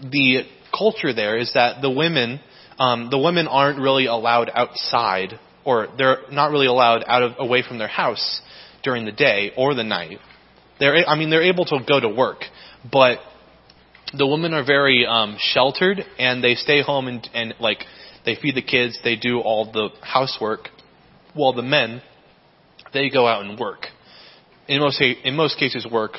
[0.00, 0.42] the
[0.76, 2.40] culture there is that the women
[2.78, 7.62] um, the women aren't really allowed outside or they're not really allowed out of away
[7.66, 8.40] from their house
[8.82, 10.18] during the day or the night.
[10.80, 12.38] They're I mean they're able to go to work,
[12.90, 13.18] but
[14.16, 17.84] the women are very um, sheltered and they stay home and, and like
[18.24, 20.68] they feed the kids, they do all the housework,
[21.34, 22.02] while the men
[22.92, 23.86] they go out and work.
[24.68, 26.12] In most in most cases, work.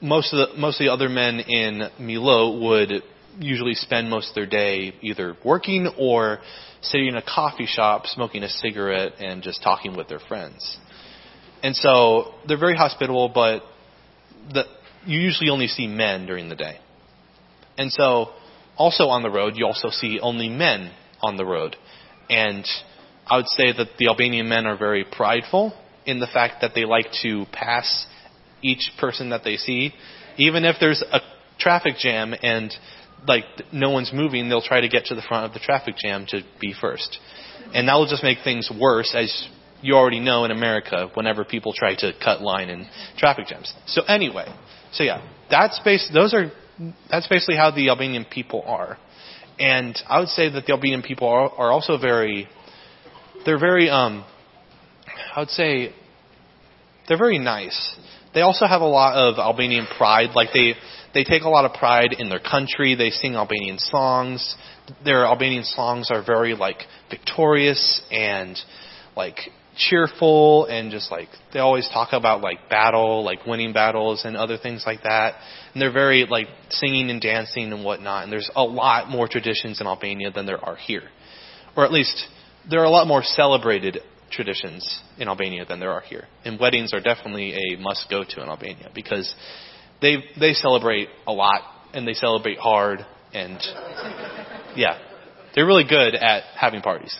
[0.00, 3.02] Most of the most of the other men in Milo would
[3.40, 6.38] usually spend most of their day either working or
[6.82, 10.78] sitting in a coffee shop, smoking a cigarette, and just talking with their friends.
[11.62, 13.62] And so they're very hospitable, but
[14.52, 14.64] the,
[15.04, 16.78] you usually only see men during the day.
[17.76, 18.30] And so,
[18.76, 21.76] also on the road, you also see only men on the road.
[22.30, 22.64] And
[23.28, 25.72] I would say that the Albanian men are very prideful
[26.06, 28.06] in the fact that they like to pass
[28.62, 29.92] each person that they see.
[30.36, 31.20] Even if there's a
[31.58, 32.72] traffic jam and
[33.26, 36.24] like no one's moving, they'll try to get to the front of the traffic jam
[36.28, 37.18] to be first.
[37.74, 39.48] And that will just make things worse as
[39.82, 43.72] you already know in America whenever people try to cut line in traffic jams.
[43.86, 44.46] So anyway,
[44.92, 45.80] so yeah, that's
[46.12, 46.50] those are
[47.10, 48.98] that's basically how the Albanian people are.
[49.58, 52.48] And I would say that the Albanian people are, are also very
[53.44, 54.24] they're very um
[55.34, 55.94] I would say
[57.06, 57.96] they're very nice.
[58.34, 60.30] They also have a lot of Albanian pride.
[60.34, 60.74] Like they
[61.14, 62.94] they take a lot of pride in their country.
[62.94, 64.56] They sing Albanian songs.
[65.04, 66.78] Their Albanian songs are very like
[67.10, 68.58] victorious and
[69.16, 69.38] like
[69.76, 74.58] cheerful and just like they always talk about like battle, like winning battles and other
[74.58, 75.34] things like that.
[75.72, 78.24] And they're very like singing and dancing and whatnot.
[78.24, 81.08] And there's a lot more traditions in Albania than there are here,
[81.76, 82.26] or at least
[82.70, 83.98] there are a lot more celebrated
[84.30, 86.26] traditions in Albania than there are here.
[86.44, 89.34] And weddings are definitely a must go to in Albania because
[90.00, 91.62] they they celebrate a lot
[91.92, 93.58] and they celebrate hard and
[94.76, 94.98] yeah,
[95.54, 97.18] they're really good at having parties.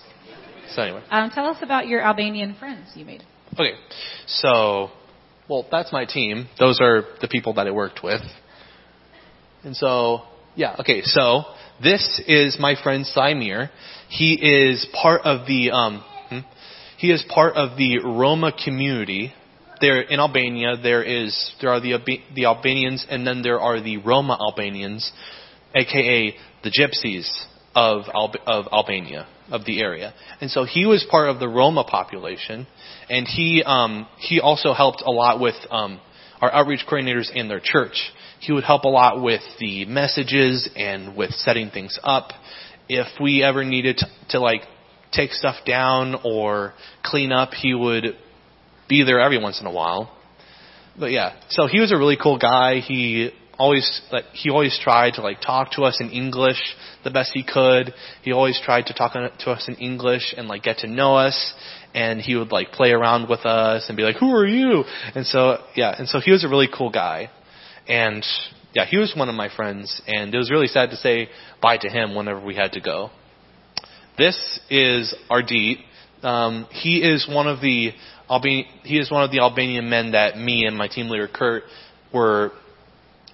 [0.70, 1.02] So anyway.
[1.10, 3.22] Um, tell us about your Albanian friends you made.
[3.54, 3.72] Okay,
[4.26, 4.90] so,
[5.48, 6.48] well, that's my team.
[6.58, 8.20] Those are the people that I worked with.
[9.64, 10.22] And so,
[10.54, 11.44] yeah, okay, so
[11.82, 13.70] this is my friend Simir.
[14.08, 16.38] He is part of the, um, hmm?
[16.98, 19.32] he is part of the Roma community.
[19.80, 21.98] There in Albania, there is there are the
[22.34, 25.12] the Albanians, and then there are the Roma Albanians,
[25.72, 27.28] aka the Gypsies
[27.76, 28.02] of
[28.46, 30.14] of Albania of the area.
[30.40, 32.66] And so he was part of the Roma population,
[33.08, 36.00] and he um, he also helped a lot with um,
[36.40, 38.12] our outreach coordinators in their church.
[38.40, 42.30] He would help a lot with the messages and with setting things up.
[42.88, 44.62] If we ever needed to, to like
[45.12, 46.74] take stuff down or
[47.04, 48.16] clean up, he would
[48.88, 50.14] be there every once in a while.
[50.98, 52.80] But yeah, so he was a really cool guy.
[52.80, 56.60] He always like he always tried to like talk to us in English
[57.04, 57.92] the best he could.
[58.22, 61.54] He always tried to talk to us in English and like get to know us.
[61.94, 64.84] And he would like play around with us and be like, "Who are you?"
[65.14, 67.30] And so yeah, and so he was a really cool guy.
[67.88, 68.24] And
[68.74, 71.28] yeah, he was one of my friends, and it was really sad to say
[71.62, 73.10] bye to him whenever we had to go.
[74.18, 75.78] This is Ardit.
[76.22, 77.92] Um, he is one of the
[78.28, 81.64] Alban- he is one of the Albanian men that me and my team leader Kurt
[82.12, 82.52] were.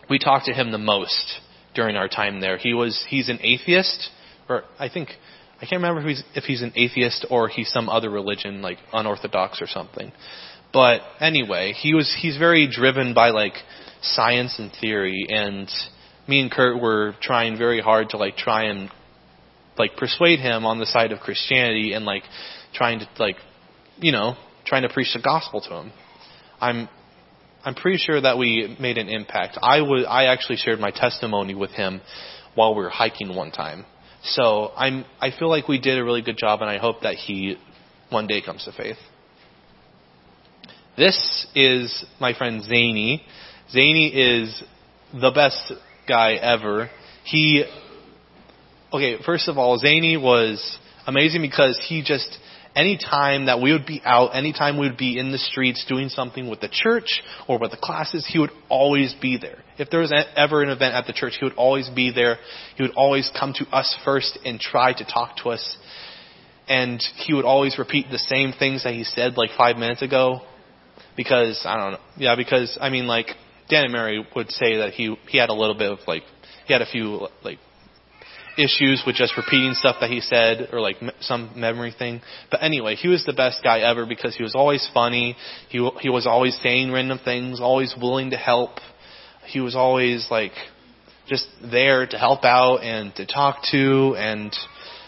[0.09, 1.41] We talked to him the most
[1.75, 2.59] during our time there.
[2.59, 4.11] He was he's an atheist,
[4.49, 5.09] or I think
[5.57, 8.79] I can't remember if he's if he's an atheist or he's some other religion like
[8.93, 10.13] unorthodox or something.
[10.73, 13.55] But anyway, he was he's very driven by like
[14.03, 15.71] science and theory and
[16.27, 18.91] me and Kurt were trying very hard to like try and
[19.79, 22.23] like persuade him on the side of Christianity and like
[22.75, 23.37] trying to like
[23.99, 24.35] you know
[24.65, 25.93] trying to preach the gospel to him.
[26.61, 26.89] I'm
[27.65, 29.59] I'm pretty sure that we made an impact.
[29.63, 32.01] I was I actually shared my testimony with him
[32.55, 33.87] while we were hiking one time.
[34.25, 37.17] So I'm I feel like we did a really good job and I hope that
[37.17, 37.57] he
[38.11, 38.97] one day comes to faith.
[40.97, 43.25] This is my friend Zany.
[43.71, 44.63] Zany is
[45.13, 45.73] the best
[46.09, 46.89] guy ever.
[47.25, 47.65] He
[48.93, 52.39] okay, first of all, Zany was amazing because he just
[52.75, 55.85] any time that we would be out, any time we would be in the streets
[55.89, 59.64] doing something with the church or with the classes, he would always be there.
[59.79, 62.39] If there was ever an event at the church, he would always be there.
[62.77, 65.77] He would always come to us first and try to talk to us.
[66.69, 70.41] And he would always repeat the same things that he said like five minutes ago.
[71.17, 71.99] Because, I don't know.
[72.17, 73.27] Yeah, because, I mean, like,
[73.69, 76.23] Dan and Mary would say that he, he had a little bit of like,
[76.67, 77.59] he had a few like
[78.57, 82.21] issues with just repeating stuff that he said or like some memory thing.
[82.51, 85.37] But anyway, he was the best guy ever because he was always funny.
[85.69, 88.79] He he was always saying random things, always willing to help.
[89.47, 90.53] He was always like
[91.29, 94.55] just there to help out and to talk to and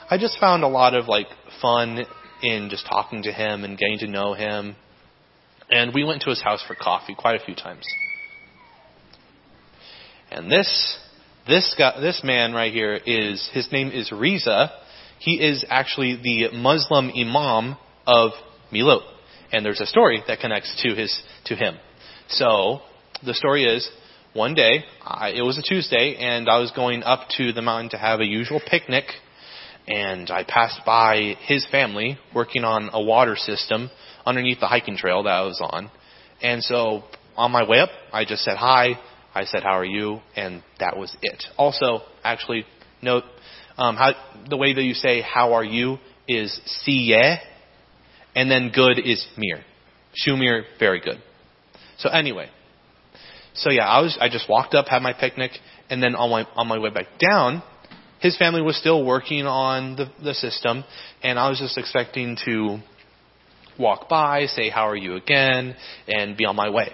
[0.09, 1.27] I just found a lot of like
[1.61, 2.05] fun
[2.43, 4.77] in just talking to him and getting to know him.
[5.69, 7.85] And we went to his house for coffee quite a few times.
[10.31, 10.99] And this
[11.47, 14.71] this guy, this man right here is his name is Riza.
[15.19, 17.77] He is actually the Muslim imam
[18.07, 18.33] of
[18.73, 19.03] Milot,
[19.53, 21.77] and there's a story that connects to his to him.
[22.29, 22.81] So
[23.25, 23.89] the story is
[24.37, 27.91] one day I, it was a Tuesday, and I was going up to the mountain
[27.91, 29.05] to have a usual picnic,
[29.89, 33.91] and I passed by his family working on a water system
[34.25, 35.91] underneath the hiking trail that I was on,
[36.43, 37.05] and so
[37.37, 38.99] on my way up, I just said hi
[39.35, 41.45] I said, "How are you?" and that was it.
[41.59, 42.65] Also, actually,
[43.03, 43.25] note
[43.77, 44.13] um, how
[44.49, 47.39] the way that you say "How are you" is siye,
[48.35, 49.65] and then good is mir.
[50.25, 51.23] Shumir, very good.
[51.99, 52.49] So anyway,
[53.57, 55.53] so yeah, I was I just walked up, had my picnic,
[55.91, 57.63] and then on my on my way back down,
[58.21, 60.85] his family was still working on the the system,
[61.23, 62.79] and I was just expecting to
[63.79, 65.77] walk by, say how are you again,
[66.09, 66.93] and be on my way.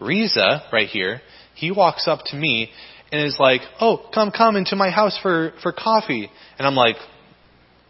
[0.00, 1.20] Riza, right here,
[1.54, 2.70] he walks up to me
[3.10, 6.96] and is like, "Oh, come, come into my house for for coffee." And I'm like,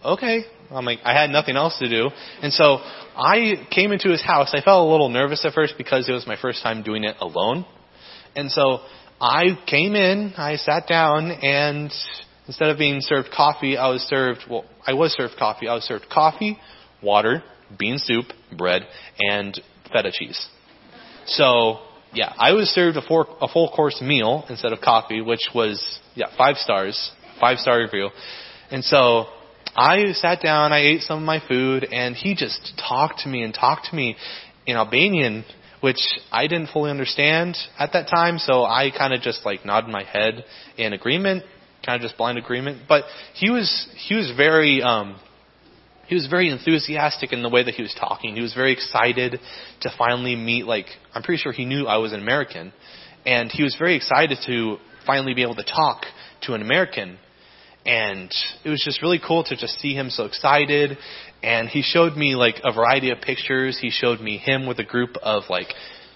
[0.05, 2.11] "Okay." I'm like, I had nothing else to do,
[2.43, 2.79] and so
[3.17, 4.51] I came into his house.
[4.53, 7.17] I felt a little nervous at first because it was my first time doing it
[7.21, 7.65] alone,
[8.37, 8.81] and so
[9.21, 10.35] I came in.
[10.37, 11.93] I sat down, and
[12.47, 14.41] instead of being served coffee, I was served.
[14.49, 15.69] Well, I was served coffee.
[15.69, 16.59] I was served coffee,
[17.03, 17.43] water,
[17.79, 18.83] bean soup, bread,
[19.19, 19.59] and
[19.93, 20.49] feta cheese.
[21.27, 21.79] So
[22.13, 25.99] yeah, I was served a, four, a full course meal instead of coffee, which was
[26.15, 28.11] yeah five stars, five star review.
[28.71, 29.27] And so
[29.79, 33.43] I sat down, I ate some of my food, and he just talked to me
[33.43, 34.17] and talked to me
[34.67, 35.45] in Albanian,
[35.81, 36.01] which
[36.33, 38.39] I didn't fully understand at that time.
[38.39, 40.45] So I kind of just like nodded my head
[40.77, 41.45] in agreement,
[41.87, 42.89] kind of just blind agreement.
[42.89, 43.05] But
[43.35, 45.21] he was he was very um,
[46.09, 48.35] he was very enthusiastic in the way that he was talking.
[48.35, 49.39] He was very excited
[49.83, 52.73] to finally meet, like, I'm pretty sure he knew I was an American.
[53.25, 56.05] And he was very excited to finally be able to talk
[56.43, 57.19] to an American.
[57.89, 58.31] And
[58.65, 60.99] it was just really cool to just see him so excited.
[61.43, 63.79] And he showed me, like, a variety of pictures.
[63.81, 65.69] He showed me him with a group of, like,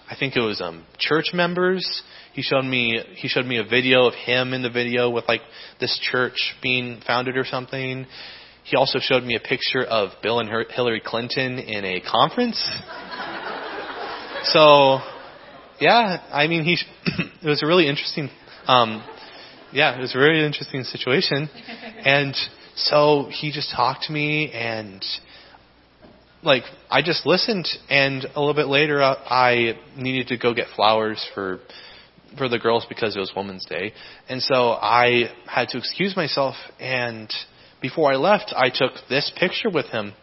[0.09, 2.03] I think it was um church members.
[2.33, 5.41] He showed me he showed me a video of him in the video with like
[5.79, 8.05] this church being founded or something.
[8.63, 12.57] He also showed me a picture of Bill and Hillary Clinton in a conference.
[14.43, 14.99] so,
[15.81, 16.77] yeah, I mean, he,
[17.41, 18.29] it was a really interesting,
[18.65, 19.03] um,
[19.73, 21.49] yeah, it was a really interesting situation.
[22.05, 22.35] And
[22.75, 25.01] so he just talked to me and,
[26.43, 30.67] like, I just listened and a little bit later uh, I needed to go get
[30.75, 31.61] flowers for,
[32.37, 33.93] for the girls because it was Women's Day.
[34.27, 37.33] And so I had to excuse myself and,
[37.83, 40.13] before I left, I took this picture with him,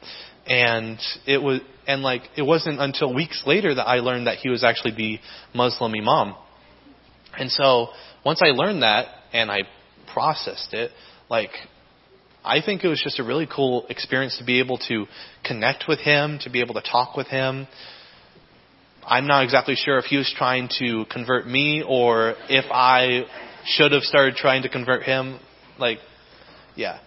[0.46, 4.48] and it was and like it wasn't until weeks later that I learned that he
[4.48, 5.18] was actually the
[5.55, 6.34] Muslim imam.
[7.38, 7.88] And so
[8.24, 9.60] once I learned that and I
[10.12, 10.90] processed it,
[11.28, 11.50] like
[12.44, 15.06] I think it was just a really cool experience to be able to
[15.44, 17.66] connect with him, to be able to talk with him.
[19.04, 23.24] I'm not exactly sure if he was trying to convert me or if I
[23.64, 25.38] should have started trying to convert him.
[25.78, 25.98] Like,
[26.76, 26.98] yeah.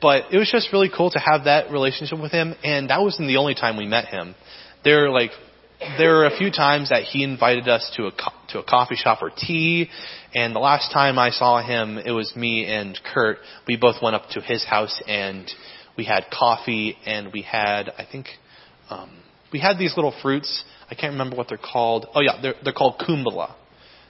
[0.00, 3.28] But it was just really cool to have that relationship with him, and that wasn't
[3.28, 4.34] the only time we met him.
[4.84, 5.32] There, are like,
[5.80, 8.12] there were a few times that he invited us to a
[8.48, 9.88] to a coffee shop or tea,
[10.34, 13.38] and the last time I saw him, it was me and Kurt.
[13.66, 15.48] We both went up to his house and
[15.96, 18.26] we had coffee and we had I think
[18.90, 19.10] um,
[19.52, 20.64] we had these little fruits.
[20.90, 22.06] I can't remember what they're called.
[22.14, 23.54] Oh yeah, they're they're called kumbala.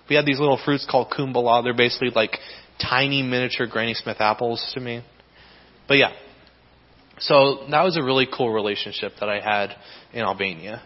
[0.08, 1.62] We had these little fruits called kumbala.
[1.62, 2.38] They're basically like
[2.80, 5.02] tiny miniature Granny Smith apples to me.
[5.86, 6.12] But yeah.
[7.20, 9.74] So that was a really cool relationship that I had
[10.12, 10.82] in Albania.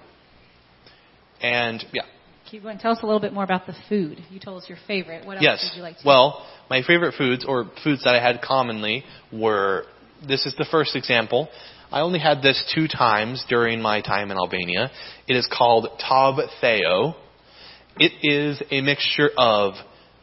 [1.42, 2.02] And yeah.
[2.50, 2.78] Keep going.
[2.78, 4.22] Tell us a little bit more about the food.
[4.30, 5.26] You told us your favorite.
[5.26, 5.70] What else Yes.
[5.70, 6.06] did you like to Yes.
[6.06, 9.86] Well, my favorite foods or foods that I had commonly were
[10.26, 11.48] this is the first example.
[11.90, 14.90] I only had this two times during my time in Albania.
[15.28, 17.14] It is called Tav Theo.
[17.98, 19.74] It is a mixture of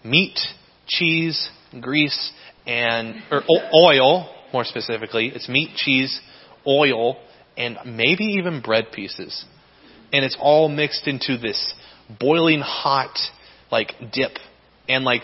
[0.04, 0.40] meat,
[0.88, 1.50] cheese,
[1.80, 2.32] grease,
[2.66, 3.44] and or
[3.74, 5.32] oil, more specifically.
[5.34, 6.20] It's meat, cheese,
[6.66, 7.18] oil,
[7.56, 9.46] and maybe even bread pieces.
[10.12, 11.74] And it's all mixed into this
[12.20, 13.18] boiling hot
[13.72, 14.32] like dip.
[14.88, 15.22] And like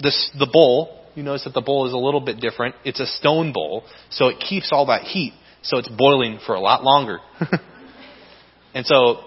[0.00, 2.74] this the bowl, you notice that the bowl is a little bit different.
[2.84, 5.32] It's a stone bowl, so it keeps all that heat.
[5.62, 7.18] So it's boiling for a lot longer.
[8.74, 9.24] and so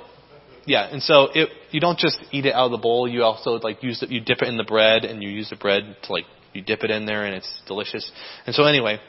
[0.66, 3.08] yeah, and so it you don't just eat it out of the bowl.
[3.08, 4.10] You also like use it.
[4.10, 6.84] You dip it in the bread, and you use the bread to like you dip
[6.84, 8.10] it in there, and it's delicious.
[8.46, 9.00] And so anyway,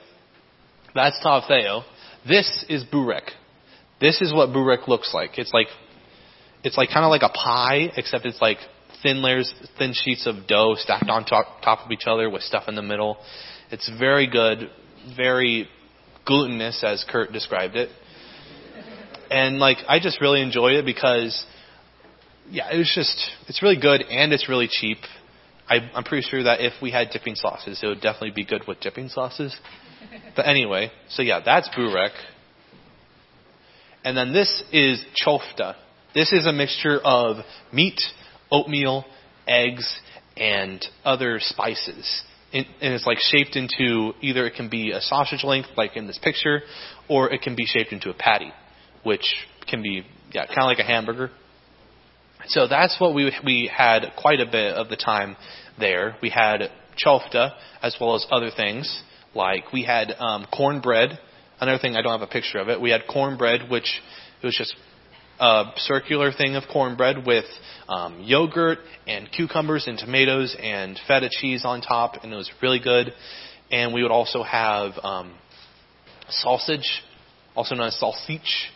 [0.94, 1.82] that's tav theo.
[2.26, 3.30] This is burek.
[4.02, 5.38] This is what burek looks like.
[5.38, 5.68] It's like
[6.64, 8.58] it's like kind of like a pie, except it's like
[9.02, 12.64] thin layers, thin sheets of dough stacked on top, top of each other with stuff
[12.68, 13.16] in the middle.
[13.70, 14.70] It's very good,
[15.16, 15.68] very
[16.24, 17.90] glutinous, as Kurt described it.
[19.30, 21.44] And like, I just really enjoy it because,
[22.50, 24.98] yeah, it was just, it's really good and it's really cheap.
[25.68, 28.62] I, I'm pretty sure that if we had dipping sauces, it would definitely be good
[28.68, 29.56] with dipping sauces.
[30.36, 32.12] But anyway, so yeah, that's burek.
[34.04, 35.76] And then this is chofta.
[36.14, 37.36] This is a mixture of
[37.72, 38.00] meat,
[38.50, 39.04] oatmeal,
[39.46, 39.88] eggs,
[40.36, 42.22] and other spices.
[42.52, 46.18] And it's like shaped into either it can be a sausage length, like in this
[46.22, 46.60] picture,
[47.08, 48.52] or it can be shaped into a patty,
[49.04, 49.24] which
[49.70, 51.30] can be yeah, kind of like a hamburger.
[52.48, 55.36] So that's what we we had quite a bit of the time
[55.78, 56.16] there.
[56.20, 56.70] We had
[57.02, 59.02] chofta as well as other things
[59.34, 61.18] like we had um, cornbread.
[61.62, 62.80] Another thing I don't have a picture of it.
[62.80, 64.02] We had cornbread, which
[64.42, 64.74] it was just
[65.38, 67.44] a circular thing of cornbread with
[67.88, 72.80] um, yogurt and cucumbers and tomatoes and feta cheese on top, and it was really
[72.80, 73.12] good.
[73.70, 75.34] And we would also have um,
[76.30, 77.04] sausage,
[77.54, 78.68] also known as sausage.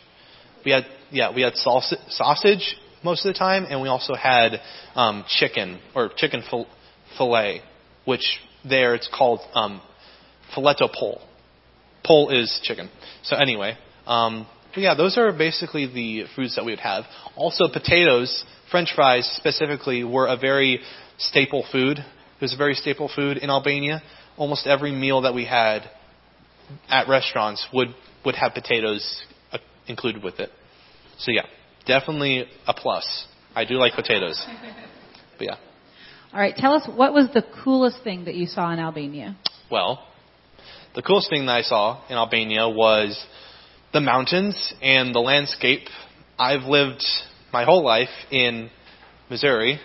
[0.64, 4.60] We had yeah we had sausage, most of the time, and we also had
[4.94, 6.68] um, chicken or chicken fil-
[7.18, 7.62] fillet,
[8.04, 9.80] which there it's called um,
[10.54, 11.20] fileto pole.
[12.06, 12.88] Pole is chicken.
[13.22, 13.76] So anyway,
[14.06, 17.04] um, but yeah, those are basically the foods that we would have.
[17.34, 20.80] Also, potatoes, French fries specifically, were a very
[21.18, 21.98] staple food.
[21.98, 24.02] It was a very staple food in Albania.
[24.36, 25.90] Almost every meal that we had
[26.88, 27.88] at restaurants would
[28.24, 30.50] would have potatoes uh, included with it.
[31.18, 31.46] So yeah,
[31.86, 33.26] definitely a plus.
[33.54, 34.44] I do like potatoes.
[35.38, 35.56] But yeah.
[36.32, 39.36] All right, tell us what was the coolest thing that you saw in Albania?
[39.70, 40.02] Well,
[40.96, 43.22] the coolest thing that I saw in Albania was
[43.92, 45.88] the mountains and the landscape.
[46.38, 47.04] I've lived
[47.52, 48.70] my whole life in
[49.28, 49.78] Missouri,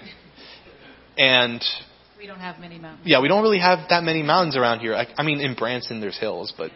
[1.18, 1.62] and
[2.18, 3.01] We don't have many mountains.
[3.05, 4.95] yeah, we don't really have that many mountains around here.
[4.95, 6.72] I, I mean, in Branson there's hills, but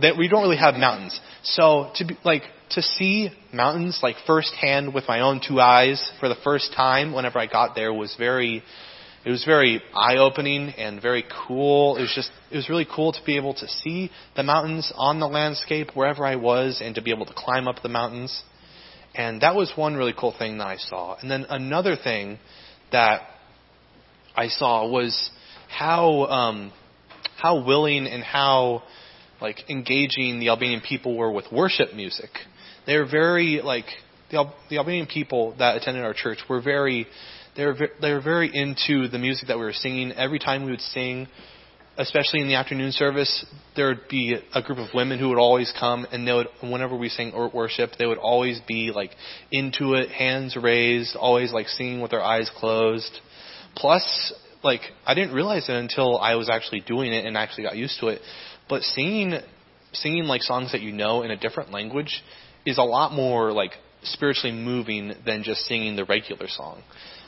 [0.00, 1.20] that we don't really have mountains.
[1.42, 6.28] So to be like to see mountains like firsthand with my own two eyes for
[6.30, 8.62] the first time whenever I got there was very
[9.24, 11.96] it was very eye opening and very cool.
[11.96, 15.18] It was just it was really cool to be able to see the mountains on
[15.18, 18.42] the landscape wherever I was and to be able to climb up the mountains.
[19.14, 21.16] And that was one really cool thing that I saw.
[21.20, 22.38] And then another thing
[22.92, 23.22] that
[24.36, 25.30] I saw was
[25.68, 26.72] how um,
[27.36, 28.82] how willing and how
[29.40, 32.30] like engaging the Albanian people were with worship music.
[32.86, 33.86] They were very like
[34.30, 37.06] the Al- the Albanian people that attended our church were very
[37.56, 40.12] they were they were very into the music that we were singing.
[40.12, 41.28] Every time we would sing,
[41.96, 43.46] especially in the afternoon service,
[43.76, 46.96] there would be a group of women who would always come, and they would whenever
[46.96, 49.10] we sang or worship, they would always be like
[49.50, 53.20] into it, hands raised, always like singing with their eyes closed.
[53.76, 54.32] Plus,
[54.62, 58.00] like I didn't realize it until I was actually doing it and actually got used
[58.00, 58.20] to it.
[58.68, 59.38] But singing,
[59.92, 62.22] singing like songs that you know in a different language
[62.66, 66.82] is a lot more like spiritually moving than just singing the regular song.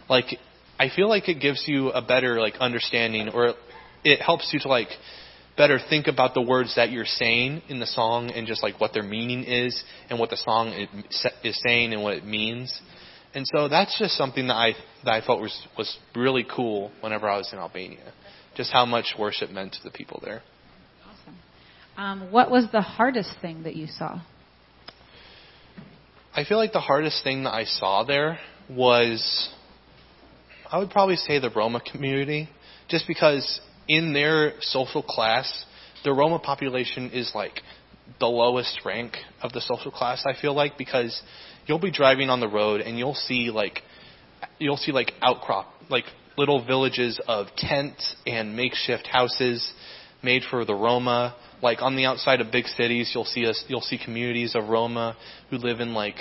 [0.08, 0.38] Like
[0.78, 3.54] I feel like it gives you a better like understanding, or
[4.04, 4.88] it helps you to like
[5.56, 8.92] better think about the words that you're saying in the song and just like what
[8.92, 10.68] their meaning is and what the song
[11.42, 12.78] is saying and what it means.
[13.34, 14.72] And so that's just something that I
[15.04, 18.12] that I felt was was really cool whenever I was in Albania.
[18.56, 20.42] Just how much worship meant to the people there.
[21.04, 21.36] Awesome.
[21.98, 24.20] Um, what was the hardest thing that you saw?
[26.34, 28.38] I feel like the hardest thing that I saw there
[28.68, 29.50] was,
[30.70, 32.48] I would probably say the Roma community,
[32.88, 35.64] just because in their social class,
[36.04, 37.60] the Roma population is like
[38.20, 40.24] the lowest rank of the social class.
[40.26, 41.20] I feel like because
[41.66, 43.80] you'll be driving on the road and you'll see like
[44.58, 46.04] you'll see like outcrop like
[46.36, 49.72] little villages of tents and makeshift houses
[50.22, 51.34] made for the Roma.
[51.62, 55.16] Like on the outside of big cities, you'll see us you'll see communities of Roma
[55.50, 56.16] who live in like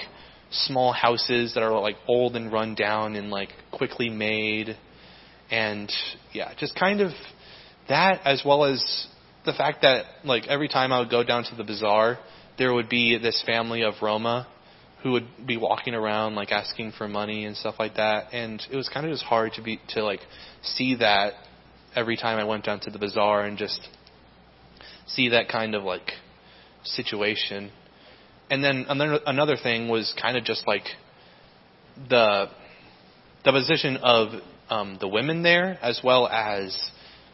[0.66, 4.78] small houses that are like old and run down and like quickly made.
[5.52, 5.92] And
[6.34, 7.12] yeah, just kind of
[7.90, 9.08] that as well as
[9.46, 12.18] the fact that like every time I would go down to the bazaar,
[12.58, 14.48] there would be this family of Roma
[15.04, 18.34] who would be walking around like asking for money and stuff like that.
[18.34, 20.22] And it was kind of just hard to be to like
[20.64, 21.34] see that
[21.96, 23.88] every time I went down to the bazaar and just
[25.08, 26.12] see that kind of like
[26.84, 27.72] situation
[28.50, 30.84] and then another thing was kind of just like
[32.10, 32.48] the
[33.44, 34.30] the position of
[34.70, 36.78] um, the women there, as well as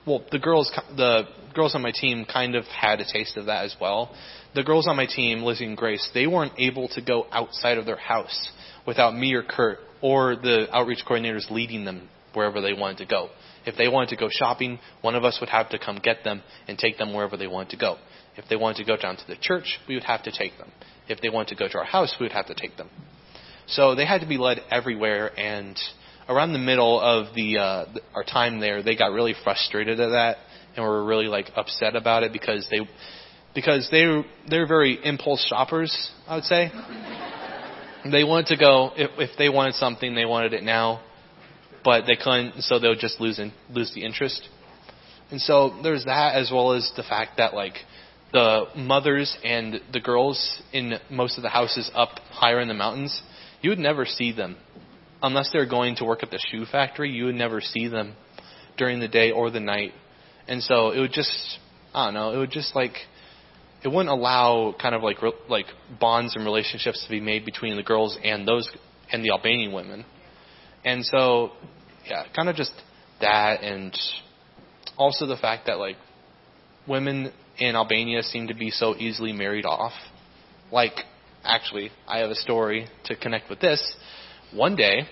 [0.05, 3.65] well the girls the girls on my team kind of had a taste of that
[3.65, 4.15] as well.
[4.53, 7.85] The girls on my team, Lizzie and Grace, they weren't able to go outside of
[7.85, 8.49] their house
[8.85, 13.29] without me or Kurt or the outreach coordinators leading them wherever they wanted to go.
[13.65, 16.41] If they wanted to go shopping, one of us would have to come get them
[16.67, 17.97] and take them wherever they wanted to go.
[18.35, 20.71] If they wanted to go down to the church, we would have to take them.
[21.11, 22.89] If they wanted to go to our house, we would have to take them.
[23.67, 25.77] So they had to be led everywhere, and
[26.27, 27.85] around the middle of the uh,
[28.15, 30.37] our time there, they got really frustrated at that,
[30.75, 32.79] and were really like upset about it because they
[33.53, 36.11] because they they're very impulse shoppers.
[36.27, 36.71] I would say
[38.11, 41.01] they wanted to go if if they wanted something, they wanted it now,
[41.83, 44.47] but they couldn't, so they would just lose in, lose the interest.
[45.29, 47.75] And so there's that as well as the fact that like
[48.31, 53.21] the mothers and the girls in most of the houses up higher in the mountains,
[53.61, 54.57] you would never see them.
[55.21, 58.15] Unless they're going to work at the shoe factory, you would never see them
[58.77, 59.91] during the day or the night.
[60.47, 61.31] And so it would just,
[61.93, 62.93] I don't know, it would just like,
[63.83, 65.17] it wouldn't allow kind of like,
[65.49, 65.67] like
[65.99, 68.69] bonds and relationships to be made between the girls and those,
[69.11, 70.05] and the Albanian women.
[70.83, 71.51] And so,
[72.07, 72.71] yeah, kind of just
[73.19, 73.95] that and
[74.97, 75.97] also the fact that like
[76.87, 79.93] women in Albania seem to be so easily married off.
[80.71, 80.93] Like,
[81.43, 83.95] actually, I have a story to connect with this.
[84.51, 85.03] One day,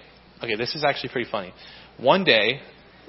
[0.44, 1.54] okay, this is actually pretty funny.
[2.00, 2.60] One day,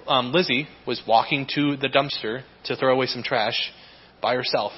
[0.07, 3.72] um, Lizzie was walking to the dumpster to throw away some trash
[4.20, 4.72] by herself,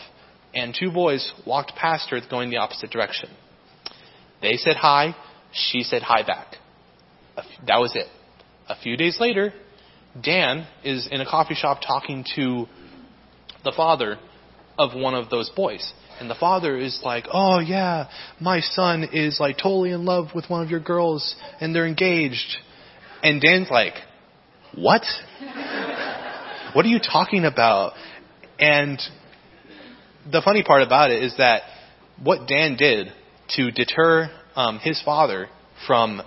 [0.54, 3.30] and two boys walked past her going the opposite direction.
[4.40, 5.16] They said hi,
[5.52, 6.54] she said hi back.
[7.66, 8.06] That was it.
[8.68, 9.52] A few days later,
[10.22, 12.66] Dan is in a coffee shop talking to
[13.64, 14.18] the father
[14.78, 15.92] of one of those boys.
[16.20, 18.08] And the father is like, "Oh yeah,
[18.40, 22.56] my son is like totally in love with one of your girls and they're engaged."
[23.22, 23.94] And Dan's like,
[24.74, 25.02] "What?
[26.74, 27.94] what are you talking about?"
[28.58, 29.00] And
[30.30, 31.62] the funny part about it is that
[32.22, 33.12] what Dan did
[33.56, 35.48] to deter um, his father
[35.86, 36.22] from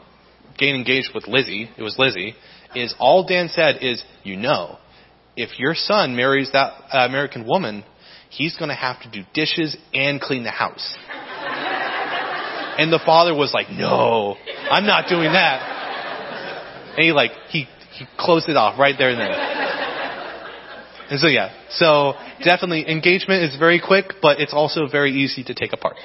[0.58, 2.36] getting engaged with Lizzie, it was Lizzie,
[2.76, 4.78] is all Dan said is, "You know,
[5.36, 7.84] if your son marries that uh, American woman,
[8.36, 10.95] he's going to have to do dishes and clean the house.
[12.77, 14.36] and the father was like, no,
[14.69, 16.93] I'm not doing that.
[16.97, 19.31] And he like, he, he closed it off right there and then.
[21.07, 22.13] And so yeah, so
[22.43, 25.97] definitely engagement is very quick, but it's also very easy to take apart.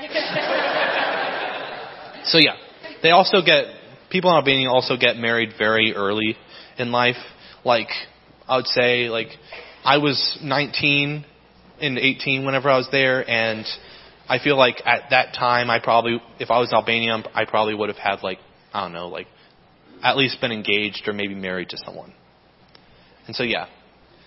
[2.25, 2.57] so yeah,
[3.03, 3.65] they also get,
[4.11, 6.37] people in Albania also get married very early
[6.79, 7.17] in life.
[7.65, 7.89] Like,
[8.47, 9.29] I would say like,
[9.85, 11.25] I was 19
[11.81, 13.65] in 18 whenever I was there, and
[14.29, 17.89] I feel like at that time I probably, if I was Albanian, I probably would
[17.89, 18.39] have had like,
[18.73, 19.27] I don't know, like
[20.03, 22.13] at least been engaged or maybe married to someone.
[23.27, 23.67] And so yeah,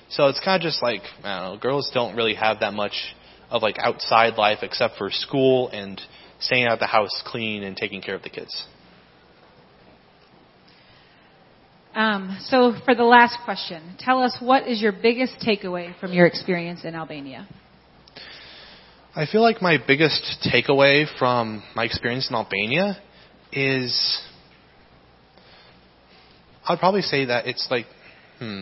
[0.10, 2.94] so it's kind of just like I don't know, girls don't really have that much
[3.50, 6.00] of like outside life except for school and
[6.40, 8.66] staying out the house clean and taking care of the kids.
[11.96, 16.26] Um, so, for the last question, tell us what is your biggest takeaway from your
[16.26, 17.48] experience in Albania?
[19.16, 22.98] I feel like my biggest takeaway from my experience in Albania
[23.52, 24.22] is
[26.66, 27.86] I'd probably say that it's like,
[28.40, 28.62] hmm,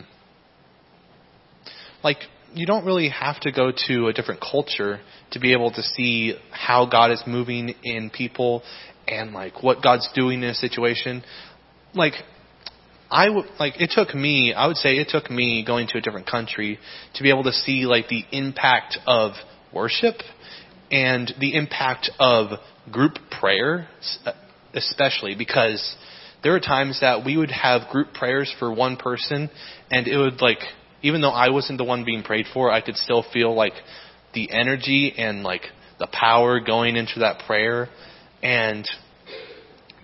[2.03, 2.17] like
[2.53, 4.99] you don't really have to go to a different culture
[5.32, 8.63] to be able to see how God is moving in people
[9.07, 11.23] and like what God's doing in a situation.
[11.93, 12.13] Like
[13.12, 16.01] I would like it took me, I would say it took me going to a
[16.01, 16.80] different country
[17.16, 19.34] to be able to see like the impact of
[19.74, 20.16] worship
[20.89, 22.59] and the impact of
[22.91, 23.88] group prayer
[24.26, 24.34] uh,
[24.74, 25.95] especially because
[26.43, 29.49] there were times that we would have group prayers for one person
[29.91, 30.59] and it would like
[31.03, 33.74] even though I wasn't the one being prayed for, I could still feel like
[34.34, 35.64] the energy and like
[35.99, 37.89] the power going into that prayer.
[38.43, 38.88] And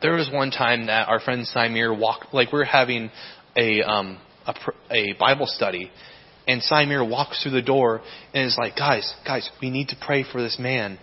[0.02, 3.10] there was one time that our friend Simir walked, like we are having
[3.56, 4.54] a um, a,
[4.91, 5.91] a Bible study,
[6.48, 8.02] and Simir walks through the door
[8.34, 11.00] and is like, "Guys, guys, we need to pray for this man."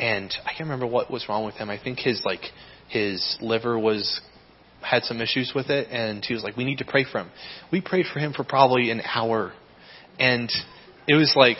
[0.00, 1.70] And I can't remember what was wrong with him.
[1.70, 2.42] I think his like
[2.88, 4.20] his liver was
[4.80, 7.30] had some issues with it, and he was like, "We need to pray for him."
[7.72, 9.52] We prayed for him for probably an hour,
[10.20, 10.50] and
[11.08, 11.58] it was like,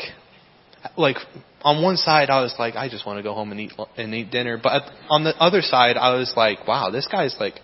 [0.96, 1.16] like
[1.62, 4.14] on one side I was like, I just want to go home and eat and
[4.14, 7.54] eat dinner, but on the other side I was like, wow, this guy's like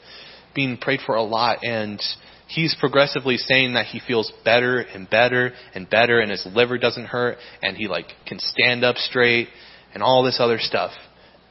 [0.55, 2.01] being prayed for a lot, and
[2.49, 7.07] he's progressively saying that he feels better and better and better, and his liver doesn't
[7.07, 9.49] hurt, and he like can stand up straight,
[9.93, 10.93] and all this other stuff,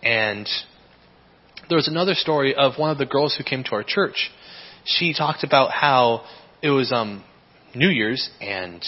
[0.01, 0.47] and
[1.69, 4.31] there was another story of one of the girls who came to our church.
[4.85, 6.25] She talked about how
[6.61, 7.23] it was um,
[7.73, 8.83] New Year's and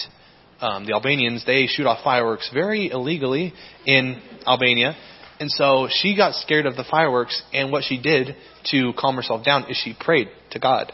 [0.60, 3.52] um, the Albanians they shoot off fireworks very illegally
[3.84, 4.96] in Albania,
[5.38, 7.42] and so she got scared of the fireworks.
[7.52, 8.36] And what she did
[8.70, 10.92] to calm herself down is she prayed to God,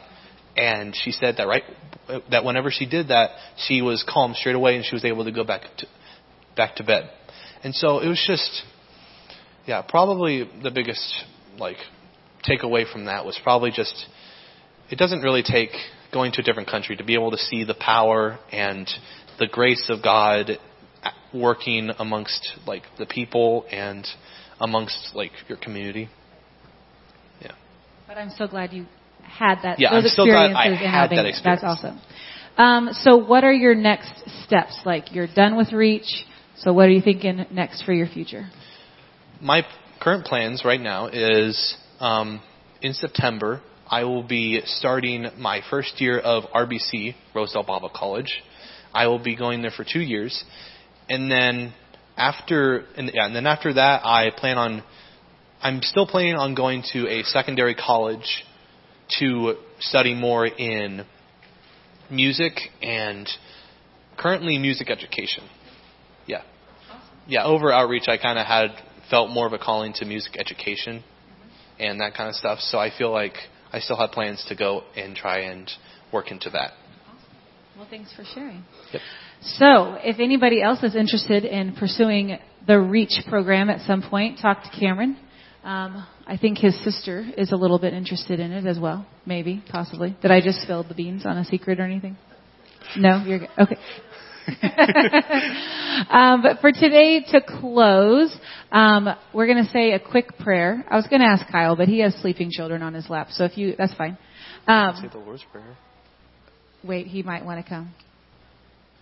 [0.56, 1.64] and she said that right
[2.30, 5.32] that whenever she did that, she was calm straight away, and she was able to
[5.32, 5.86] go back to
[6.56, 7.10] back to bed.
[7.64, 8.62] And so it was just,
[9.66, 11.14] yeah, probably the biggest
[11.58, 11.76] like
[12.48, 14.06] takeaway from that was probably just
[14.90, 15.70] it doesn't really take
[16.12, 18.88] going to a different country to be able to see the power and
[19.42, 20.52] the grace of God
[21.34, 24.06] working amongst like the people and
[24.60, 26.08] amongst like your community.
[27.40, 27.50] Yeah.
[28.06, 28.86] But I'm so glad you
[29.20, 29.80] had that.
[29.80, 31.42] Yeah, those I'm so glad I had that experience.
[31.44, 32.00] That's awesome.
[32.56, 34.12] Um, so, what are your next
[34.44, 34.78] steps?
[34.84, 36.24] Like, you're done with Reach.
[36.58, 38.48] So, what are you thinking next for your future?
[39.40, 39.62] My
[40.00, 42.40] current plans right now is um,
[42.80, 48.42] in September I will be starting my first year of RBC Rosedale Bible College.
[48.94, 50.44] I will be going there for two years,
[51.08, 51.72] and then
[52.16, 54.82] after and, yeah, and then after that I plan on
[55.60, 58.44] I'm still planning on going to a secondary college
[59.20, 61.04] to study more in
[62.10, 63.28] music and
[64.18, 65.44] currently music education.
[66.26, 66.42] Yeah.
[67.26, 68.70] Yeah, over outreach I kind of had
[69.08, 71.82] felt more of a calling to music education mm-hmm.
[71.82, 72.58] and that kind of stuff.
[72.60, 73.34] So I feel like
[73.72, 75.70] I still have plans to go and try and
[76.12, 76.72] work into that.
[77.76, 78.64] Well, thanks for sharing.
[78.92, 79.02] Yep.
[79.42, 84.62] So, if anybody else is interested in pursuing the REACH program at some point, talk
[84.62, 85.16] to Cameron.
[85.64, 89.06] Um, I think his sister is a little bit interested in it as well.
[89.24, 90.16] Maybe, possibly.
[90.20, 92.16] Did I just spill the beans on a secret or anything?
[92.96, 93.50] No, you're good.
[93.58, 93.76] Okay.
[96.10, 98.36] um, but for today to close,
[98.72, 100.84] um, we're going to say a quick prayer.
[100.90, 103.44] I was going to ask Kyle, but he has sleeping children on his lap, so
[103.44, 104.18] if you, that's fine.
[104.66, 105.76] Um, say the Lord's prayer.
[106.84, 107.94] Wait, he might want to come.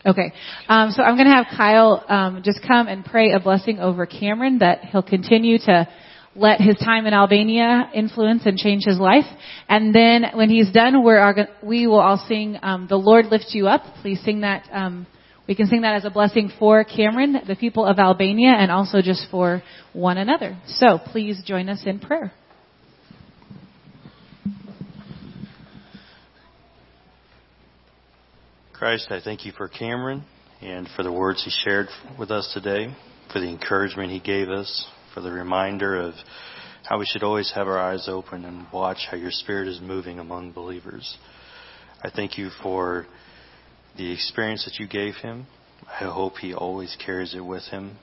[0.05, 0.33] Okay,
[0.68, 4.07] um, so I'm going to have Kyle um, just come and pray a blessing over
[4.07, 5.89] Cameron that he'll continue to
[6.35, 9.26] let his time in Albania influence and change his life.
[9.68, 13.68] And then when he's done, we're, we will all sing um, "The Lord Lift You
[13.68, 14.66] Up." Please sing that.
[14.72, 15.07] Um,
[15.47, 19.03] we can sing that as a blessing for Cameron, the people of Albania, and also
[19.03, 19.62] just for
[19.93, 20.57] one another.
[20.66, 22.33] So please join us in prayer.
[28.81, 30.24] Christ, I thank you for Cameron
[30.62, 32.87] and for the words he shared with us today,
[33.31, 36.14] for the encouragement he gave us, for the reminder of
[36.89, 40.18] how we should always have our eyes open and watch how your Spirit is moving
[40.18, 41.18] among believers.
[42.03, 43.05] I thank you for
[43.99, 45.47] the experience that you gave him.
[45.87, 47.99] I hope he always carries it with him.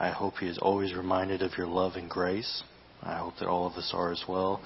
[0.00, 2.62] I hope he is always reminded of your love and grace.
[3.02, 4.62] I hope that all of us are as well,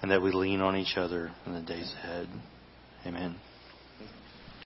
[0.00, 2.26] and that we lean on each other in the days ahead.
[3.04, 3.36] Amen.